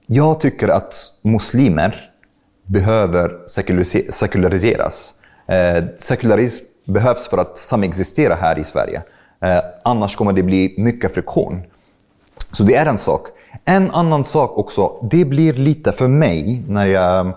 [0.08, 2.12] Jag tycker att muslimer
[2.66, 3.32] behöver
[4.12, 5.14] sekulariseras.
[5.48, 9.02] Eh, sekularism behövs för att samexistera här i Sverige.
[9.42, 11.62] Eh, annars kommer det bli mycket friktion.
[12.52, 13.28] Så det är en sak.
[13.66, 17.32] En annan sak också, det blir lite för mig när, jag,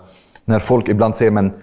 [0.45, 1.53] när folk ibland säger men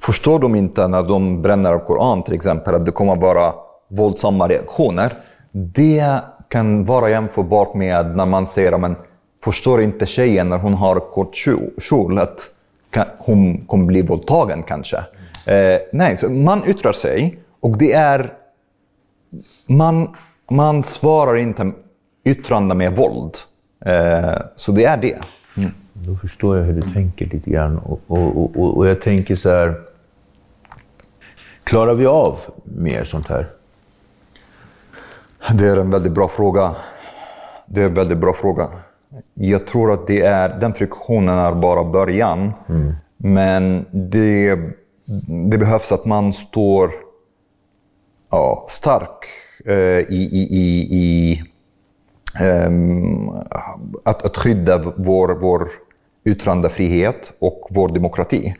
[0.00, 3.54] förstår de inte när de bränner av Koran till exempel att det kommer vara
[3.88, 5.12] våldsamma reaktioner?
[5.52, 8.96] Det kan vara jämförbart med när man säger men
[9.46, 11.34] förstår inte tjejen när hon har kort
[11.78, 12.50] kjol- att
[13.18, 14.96] hon kommer bli våldtagen kanske?
[15.46, 18.32] Eh, nej, så man yttrar sig och det är
[19.66, 20.14] man,
[20.50, 21.72] man svarar inte
[22.24, 23.34] yttrande med våld.
[23.84, 25.18] Eh, så det är det.
[25.92, 27.78] Då förstår jag hur du tänker lite grann.
[27.78, 29.74] Och, och, och, och jag tänker så här,
[31.64, 33.50] klarar vi av mer sånt här?
[35.58, 36.74] Det är en väldigt bra fråga.
[37.66, 38.68] Det är en väldigt bra fråga.
[39.34, 42.52] Jag tror att det är, den friktionen är bara början.
[43.16, 44.58] Men det,
[45.50, 46.90] det behövs att man står
[48.30, 49.24] ja, stark
[49.64, 51.42] eh, i, i, i, i
[52.40, 53.28] ehm,
[54.04, 55.68] att, att skydda vår, vår
[56.24, 58.54] yttrandefrihet och vår demokrati.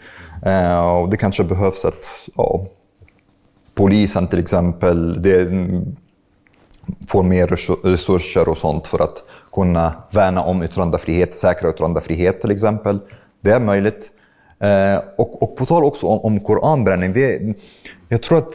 [0.47, 2.67] Eh, och det kanske behövs att ja,
[3.75, 5.49] polisen till exempel det,
[7.09, 7.47] får mer
[7.87, 9.23] resurser och sånt för att
[9.53, 12.99] kunna värna om yttrandefrihet, säkra yttrandefrihet till exempel.
[13.41, 14.11] Det är möjligt.
[14.61, 17.57] Eh, och, och på tal också om, om koranbränning, det,
[18.09, 18.55] jag tror att,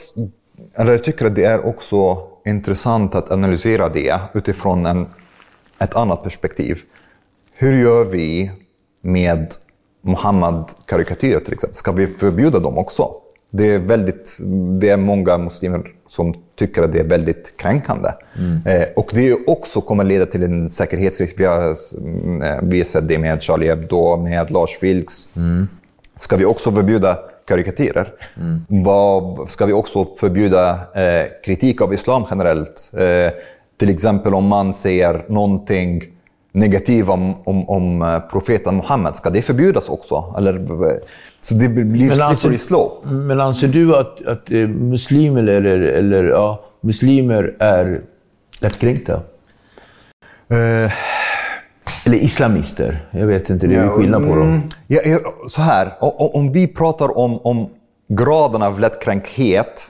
[0.76, 5.08] eller jag tycker att det är också intressant att analysera det utifrån en,
[5.80, 6.80] ett annat perspektiv.
[7.54, 8.52] Hur gör vi
[9.02, 9.54] med
[10.02, 11.78] Muhammed-karikatyrer till exempel?
[11.78, 13.12] Ska vi förbjuda dem också?
[13.50, 14.38] Det är, väldigt,
[14.80, 18.10] det är många muslimer som tycker att det är väldigt kränkande.
[18.66, 21.40] Eh, och det också kommer leda till en säkerhetsrisk.
[21.40, 25.28] Vi har, mm, eh, vi har sett det med Charlie Hebdo, med Lars Vilks.
[26.18, 28.14] Ska vi också förbjuda karikatyrer.
[28.68, 32.92] Vad, ska vi också förbjuda eh, kritik av islam generellt?
[32.98, 33.34] Eh,
[33.80, 36.04] till exempel om man säger någonting
[36.52, 40.36] negativt om, om, om eh, profeten Muhammed, ska det förbjudas också?
[40.38, 40.98] Eller, eh,
[41.42, 43.08] så det blir Men anser- slippery slope.
[43.10, 48.02] Men anser du att, att eh, muslimer, eller, eller, ja, muslimer är
[48.60, 49.14] lättkränkta?
[50.50, 50.92] Eh,
[52.06, 53.06] Eller islamister?
[53.12, 54.48] Jag vet inte, det är ju skillnad på dem.
[54.48, 55.02] Mm, Ja,
[55.48, 55.92] så här,
[56.36, 57.70] om vi pratar om, om
[58.10, 59.82] graden av lättkränkhet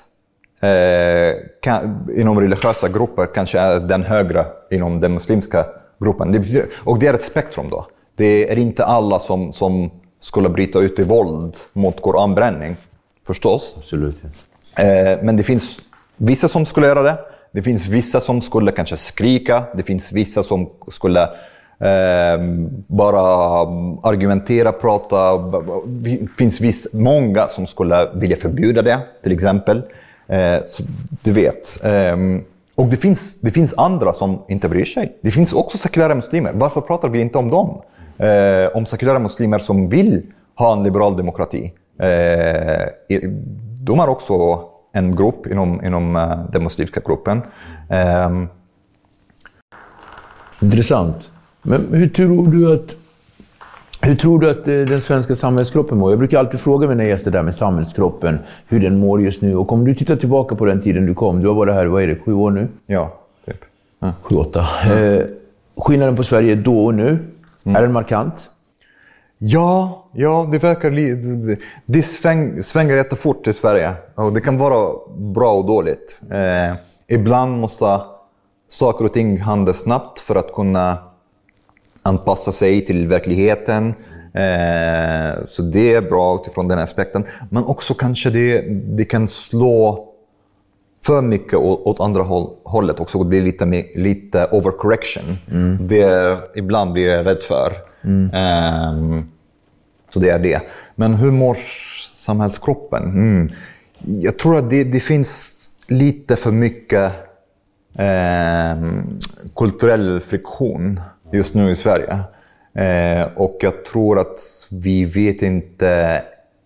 [0.61, 5.65] eh, kan, inom religiösa grupper kanske är den högre inom den muslimska
[5.99, 6.31] gruppen.
[6.31, 7.85] Det, betyder- och det är ett spektrum då.
[8.15, 9.91] Det är inte alla som, som
[10.21, 12.75] skulle bryta ut i våld mot koranbränning,
[13.27, 13.73] förstås.
[13.77, 14.15] Absolut.
[14.77, 15.79] Eh, men det finns
[16.17, 17.17] vissa som skulle göra det.
[17.51, 19.63] Det finns vissa som skulle kanske skrika.
[19.77, 21.21] Det finns vissa som skulle
[21.79, 22.39] eh,
[22.87, 23.21] bara
[24.03, 25.37] argumentera, prata.
[25.85, 29.81] Det finns viss, många som skulle vilja förbjuda det, till exempel.
[30.27, 30.59] Eh,
[31.23, 31.79] du vet.
[31.83, 32.43] Ehm,
[32.75, 35.17] och det finns, det finns andra som inte bryr sig.
[35.21, 36.51] Det finns också sekulära muslimer.
[36.53, 37.81] Varför pratar vi inte om dem?
[38.17, 40.21] Eh, om sekulära muslimer som vill
[40.55, 41.73] ha en liberal demokrati.
[41.99, 42.87] Eh,
[43.83, 44.61] de är också
[44.93, 47.41] en grupp inom, inom eh, den muslimska gruppen.
[47.89, 48.47] Ehm,
[50.61, 51.29] Intressant.
[51.61, 52.95] Men hur tror du att,
[54.01, 56.11] hur tror du att eh, den svenska samhällskroppen mår?
[56.11, 59.55] Jag brukar alltid fråga mina gäster där med samhällskroppen, hur den mår just nu.
[59.55, 62.03] Och om du tittar tillbaka på den tiden du kom, du har varit här, vad
[62.03, 62.67] är det, sju år nu?
[62.85, 63.13] ja,
[63.45, 63.57] typ.
[63.99, 64.13] Ja.
[64.21, 64.67] Sju, åtta.
[64.93, 65.25] Eh,
[65.75, 67.19] skillnaden på Sverige då och nu,
[67.65, 68.49] är den markant?
[69.37, 73.93] Ja, ja, det verkar li- Det sväng, svänger jättefort i Sverige.
[74.15, 76.19] Och det kan vara bra och dåligt.
[76.31, 76.75] Eh,
[77.07, 78.01] ibland måste
[78.69, 80.97] saker och ting hända snabbt för att kunna
[82.03, 83.87] anpassa sig till verkligheten.
[84.33, 87.25] Eh, så det är bra utifrån den aspekten.
[87.49, 88.61] Men också kanske det,
[88.97, 90.07] det kan slå
[91.05, 93.17] för mycket åt, andra håll, hållet också.
[93.17, 95.37] Det blir lite, lite overcorrection.
[95.79, 97.73] Det ibland blir jag rädd för.
[98.33, 99.29] Ehm,
[100.13, 100.61] så det är det.
[100.95, 101.57] Men hur mår
[102.15, 103.03] samhällskroppen?
[103.03, 103.51] Mm.
[103.99, 105.53] Jag tror att det, det finns
[105.87, 107.11] lite för mycket
[107.95, 109.19] ehm,
[109.55, 112.19] kulturell friktion just nu i Sverige.
[112.73, 114.39] Eh, och jag tror att
[114.71, 116.23] vi vet inte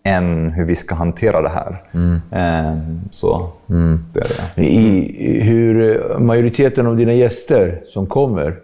[0.08, 1.84] än hur vi ska hantera det här.
[2.32, 3.50] Ehm, så
[4.14, 4.64] det är det.
[4.64, 8.56] I, hur eh, majoriteten av dina gäster som kommer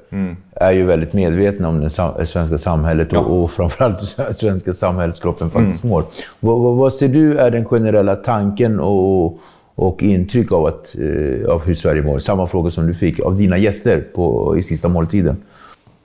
[0.55, 1.89] är ju väldigt medvetna om det
[2.25, 6.05] svenska samhället och, och framförallt hur svenska samhällskroppen faktiskt mår.
[6.39, 9.39] Vad, vad, vad ser du är den generella tanken och,
[9.75, 12.19] och intryck av, att, eh, av hur Sverige mår?
[12.19, 15.37] Samma fråga som du fick av dina gäster på, i sista måltiden.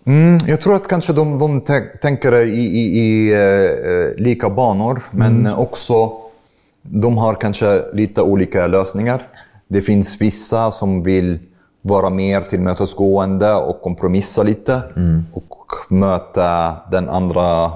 [0.06, 3.40] Mm, jag tror att kanske de, de tän- tänker i, i, i eh,
[3.92, 6.12] eh, lika banor, men också
[6.82, 9.28] de har kanske lite olika lösningar.
[9.68, 11.38] Det finns vissa som vill
[11.82, 14.80] vara mer tillmötesgående och kompromissa lite
[15.32, 17.72] och möta den andra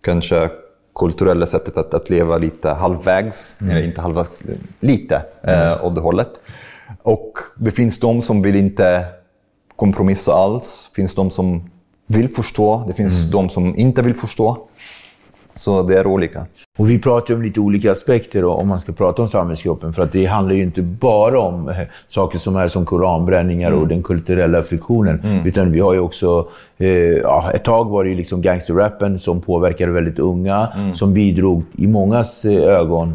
[0.00, 0.50] kanske
[0.94, 4.42] kulturella sättet att, att leva lite halvvägs, eller inte halvvägs,
[4.80, 6.30] lite eh, åt det hållet.
[7.02, 9.04] Och det finns de som vill inte
[9.76, 10.88] kompromissa alls.
[10.90, 11.70] Det finns de som
[12.06, 14.58] vill förstå, det finns de som inte vill förstå.
[15.56, 16.46] Så det är olika.
[16.78, 19.92] Och vi pratar om lite olika aspekter då, om man ska prata om samhällskroppen.
[19.92, 21.76] För att det handlar ju inte bara om eh,
[22.08, 25.20] saker som är som koranbränningar och den kulturella friktionen.
[25.46, 26.48] Utan vi har ju också,
[26.78, 30.68] eh, ja, ett tag var det ju liksom gangsterrappen som påverkade väldigt unga.
[30.94, 33.14] Som bidrog i mångas eh, ögon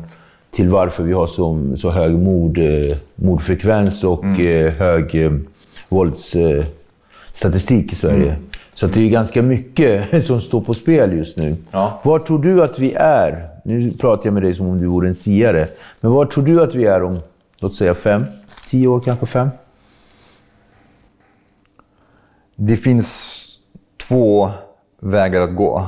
[0.52, 5.32] till varför vi har så, så hög mord, eh, mordfrekvens och eh, hög eh,
[5.90, 6.76] våldsstatistik
[7.40, 8.36] statistik i Sverige.
[8.74, 11.56] Så att det är ganska mycket som står på spel just nu.
[11.72, 12.02] Ja.
[12.04, 13.50] Var tror du att vi är?
[13.66, 15.68] Nu pratar jag med dig som om du vore en siare.
[16.02, 17.20] Men var tror du att vi är om,
[17.58, 18.26] låt säga fem,
[18.70, 19.50] tio år, kanske fem?
[22.56, 23.36] Det finns
[24.08, 24.50] två
[25.00, 25.88] vägar att gå.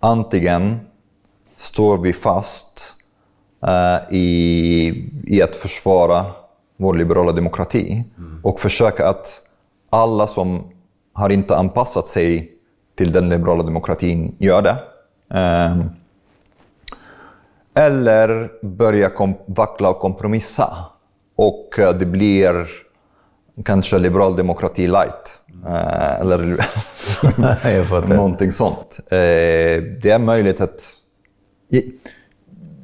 [0.00, 0.80] Antingen
[1.56, 2.94] står vi fast
[3.66, 6.24] eh, i, i att försvara
[6.82, 8.04] vår liberala demokrati
[8.42, 9.42] och försöka att
[9.90, 10.64] alla som
[11.12, 12.52] har inte anpassat sig
[12.96, 14.76] till den liberala demokratin gör det.
[15.38, 15.90] Ehm,
[17.74, 19.10] eller börja
[19.46, 20.76] vackla och kompromissa.
[21.36, 22.66] Och eh, det blir
[23.64, 25.40] kanske liberal demokrati light.
[25.66, 26.66] Eh, eller
[28.14, 28.98] någonting sånt.
[29.06, 30.88] Eh, det är möjligt att...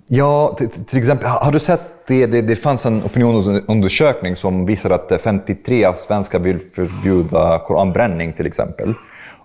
[0.06, 2.42] Ja, till, till exempel, har du sett det, det?
[2.42, 8.94] Det fanns en opinionsundersökning som visar att 53 av svenskar vill förbjuda koranbränning till exempel.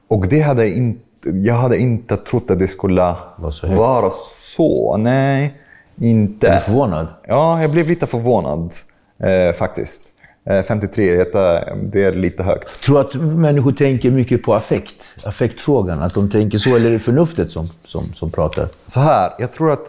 [0.08, 3.16] Och det hade inte jag hade inte trott att det skulle
[3.52, 4.12] så vara
[4.56, 4.98] så.
[4.98, 5.54] Nej,
[5.98, 6.48] inte.
[6.48, 7.08] Är du förvånad?
[7.28, 8.74] Ja, jag blev lite förvånad
[9.20, 10.02] eh, faktiskt.
[10.46, 12.84] Eh, 53, det, det är lite högt.
[12.84, 15.04] Tror du att människor tänker mycket på affekt?
[15.24, 16.02] Affektfrågan?
[16.02, 16.76] Att de tänker så?
[16.76, 18.70] Eller är det förnuftet som, som, som pratar?
[18.86, 19.88] Så här, jag tror att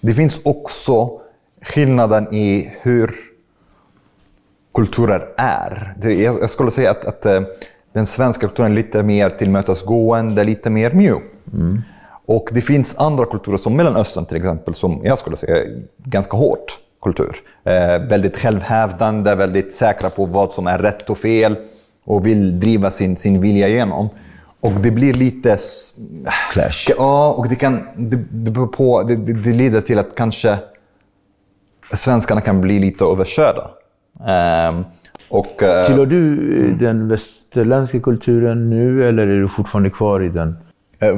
[0.00, 1.10] det finns också
[1.62, 3.10] skillnaden i hur
[4.74, 5.94] kulturer är.
[6.02, 7.40] Jag, skulle säga att, att eh,
[7.92, 11.22] den svenska kulturen är lite mer tillmötesgående, lite mer mjuk.
[12.26, 16.36] Och det finns andra kulturer, som Mellanöstern till exempel, som jag skulle säga är ganska
[16.36, 17.36] hårt kultur.
[17.64, 21.56] Eh, väldigt självhävdande, väldigt säkra på vad som är rätt och fel
[22.04, 24.08] och vill driva sin, sin vilja igenom.
[24.60, 25.58] Och det blir lite...
[26.52, 26.94] Clash.
[26.98, 30.58] Ja, och det, kan, det, det, på, det, det leder till att kanske
[31.92, 33.70] svenskarna kan bli lite överkörda.
[34.28, 34.84] Ehm,
[35.28, 40.28] och, eh, Tillhör du eh, den västerländska kulturen nu eller är du fortfarande kvar i
[40.28, 40.56] den?
[41.00, 41.08] eh,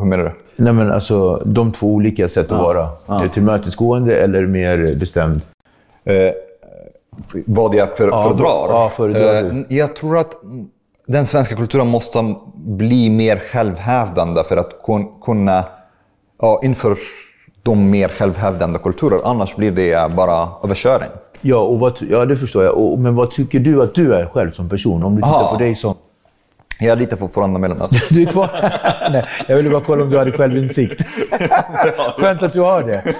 [0.00, 0.30] hur menar du?
[0.56, 2.88] Nej, men alltså de två olika sätt att vara.
[3.06, 5.40] Är du Tillmötesgående eller mer bestämd?
[6.04, 6.14] Eh,
[7.46, 8.48] vad jag för, Ja, föredrar?
[8.70, 10.32] ja, föredrar jag tror att
[11.06, 15.64] den svenska kulturen måste bli mer självhävdande för att kun, kunna
[16.40, 16.96] ja, inför
[17.64, 19.20] de mer självhävdande kulturer.
[19.24, 21.08] Annars blir det bara överkörning.
[21.40, 22.74] Ja, och vad, ja, det förstår jag.
[22.74, 25.02] Och, men vad tycker du att du är själv som person?
[25.04, 25.52] Om du tittar Aha.
[25.52, 25.94] på dig som...
[26.80, 28.00] Jag är lite fortfarande Mellanöstern.
[28.10, 28.50] Du är kvar?
[29.12, 31.06] Nej, jag ville bara kolla om du hade självinsikt.
[32.18, 33.14] Skönt att du har det.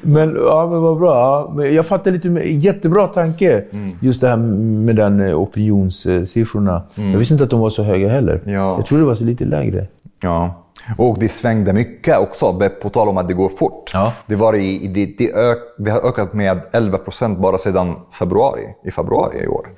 [0.00, 1.14] men, ja, men vad bra.
[1.56, 2.28] Ja, jag fattar lite.
[2.48, 3.64] Jättebra tanke.
[4.00, 6.82] Just det här med den eh, opinionssiffrorna.
[6.94, 8.40] Jag visste inte att de var så höga heller.
[8.44, 8.74] Ja.
[8.76, 9.86] Jag trodde det var så lite lägre.
[10.22, 10.54] Ja.
[10.98, 13.90] Och det svängde mycket också, på tal om att det går fort.
[13.92, 14.12] Ja.
[14.26, 18.74] Det, var i, det, det, ök, det har ökat med 11 procent bara sedan februari,
[18.84, 19.68] i februari i år.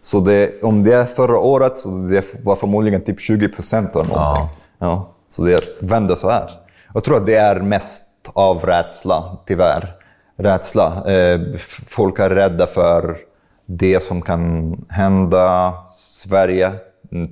[0.00, 4.04] Så det, om det är förra året så det var förmodligen typ 20 procent eller
[4.04, 4.48] någonting.
[4.78, 5.08] Ja.
[5.30, 6.50] Så det vände så här.
[6.94, 9.94] Jag tror att det är mest av rädsla, tyvärr.
[10.36, 11.12] Rädsla.
[11.12, 11.40] Eh,
[11.88, 13.18] folk är rädda för
[13.66, 16.72] det som kan hända Sverige,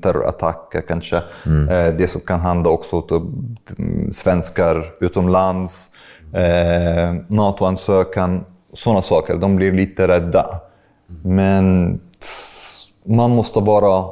[0.03, 1.17] terrorattacker kanske.
[1.47, 3.17] Eh, det som kan hända också till
[3.79, 5.91] mm, svenskar utomlands,
[6.35, 9.37] eh, NATO-ansökan, sådana saker.
[9.37, 10.61] De blir lite rädda.
[11.23, 14.05] Men pff, man måste vara...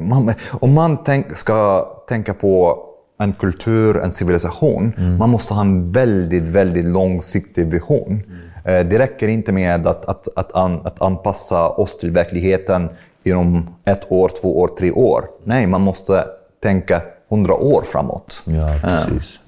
[0.00, 2.78] Man, om man tänk, ska tänka på
[3.18, 8.22] en kultur, en civilisation, man måste ha en väldigt, väldigt långsiktig vision.
[8.64, 12.88] Eh, Det räcker inte med att, att, att, an, att anpassa oss till verkligheten
[13.22, 15.24] inom ett år, två år, tre år.
[15.44, 16.24] Nej, man måste
[16.62, 18.42] tänka hundra år framåt.
[18.44, 19.38] Ja, precis.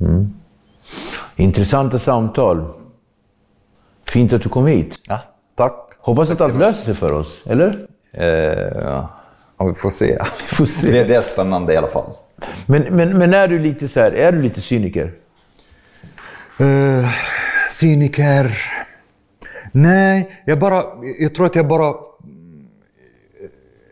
[0.00, 0.34] Mm.
[1.36, 2.72] Intressanta samtal.
[4.08, 4.94] Fint att du kom hit.
[5.08, 5.20] Ja,
[5.54, 5.90] tack.
[5.98, 7.86] Hoppas att allt löser sig för oss, eller?
[8.12, 8.26] Eh,
[9.58, 10.18] ja, vi får se.
[10.48, 10.92] får se.
[10.92, 12.12] Det, det är spännande i alla fall.
[12.66, 15.12] Men, men, men är du lite så här, är du lite cyniker?
[16.60, 17.08] Uh,
[17.70, 18.58] cyniker?
[19.72, 20.84] Nej, jag, bara,
[21.18, 21.94] jag tror att jag bara...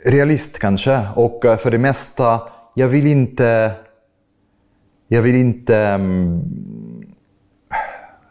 [0.04, 1.00] mm, Realist kanske.
[1.14, 2.40] Och eh, för det mesta,
[2.74, 3.70] jag vill inte...
[5.10, 6.42] Jag vill inte mm,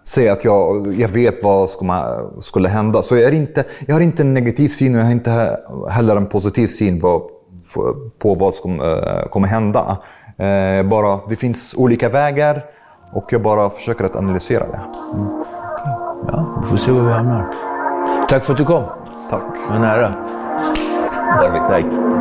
[0.04, 3.02] säga att jag, jag vet vad som skulle hända.
[3.02, 5.90] Så jag, är inte, jag har inte en negativ syn och jag har inte he-
[5.90, 7.30] heller en positiv syn på,
[8.20, 9.98] på vad som eh, kommer hända.
[10.38, 12.66] Eh, bara, det finns olika vägar
[13.14, 14.82] och jag bara försöker att analysera det.
[16.28, 17.54] Ja, vi får se var vi hamnar.
[18.30, 18.84] Tack för att du kom.
[19.30, 19.44] Tack.
[19.68, 20.37] Det var nära.
[21.36, 21.68] David.
[21.68, 22.17] Tack.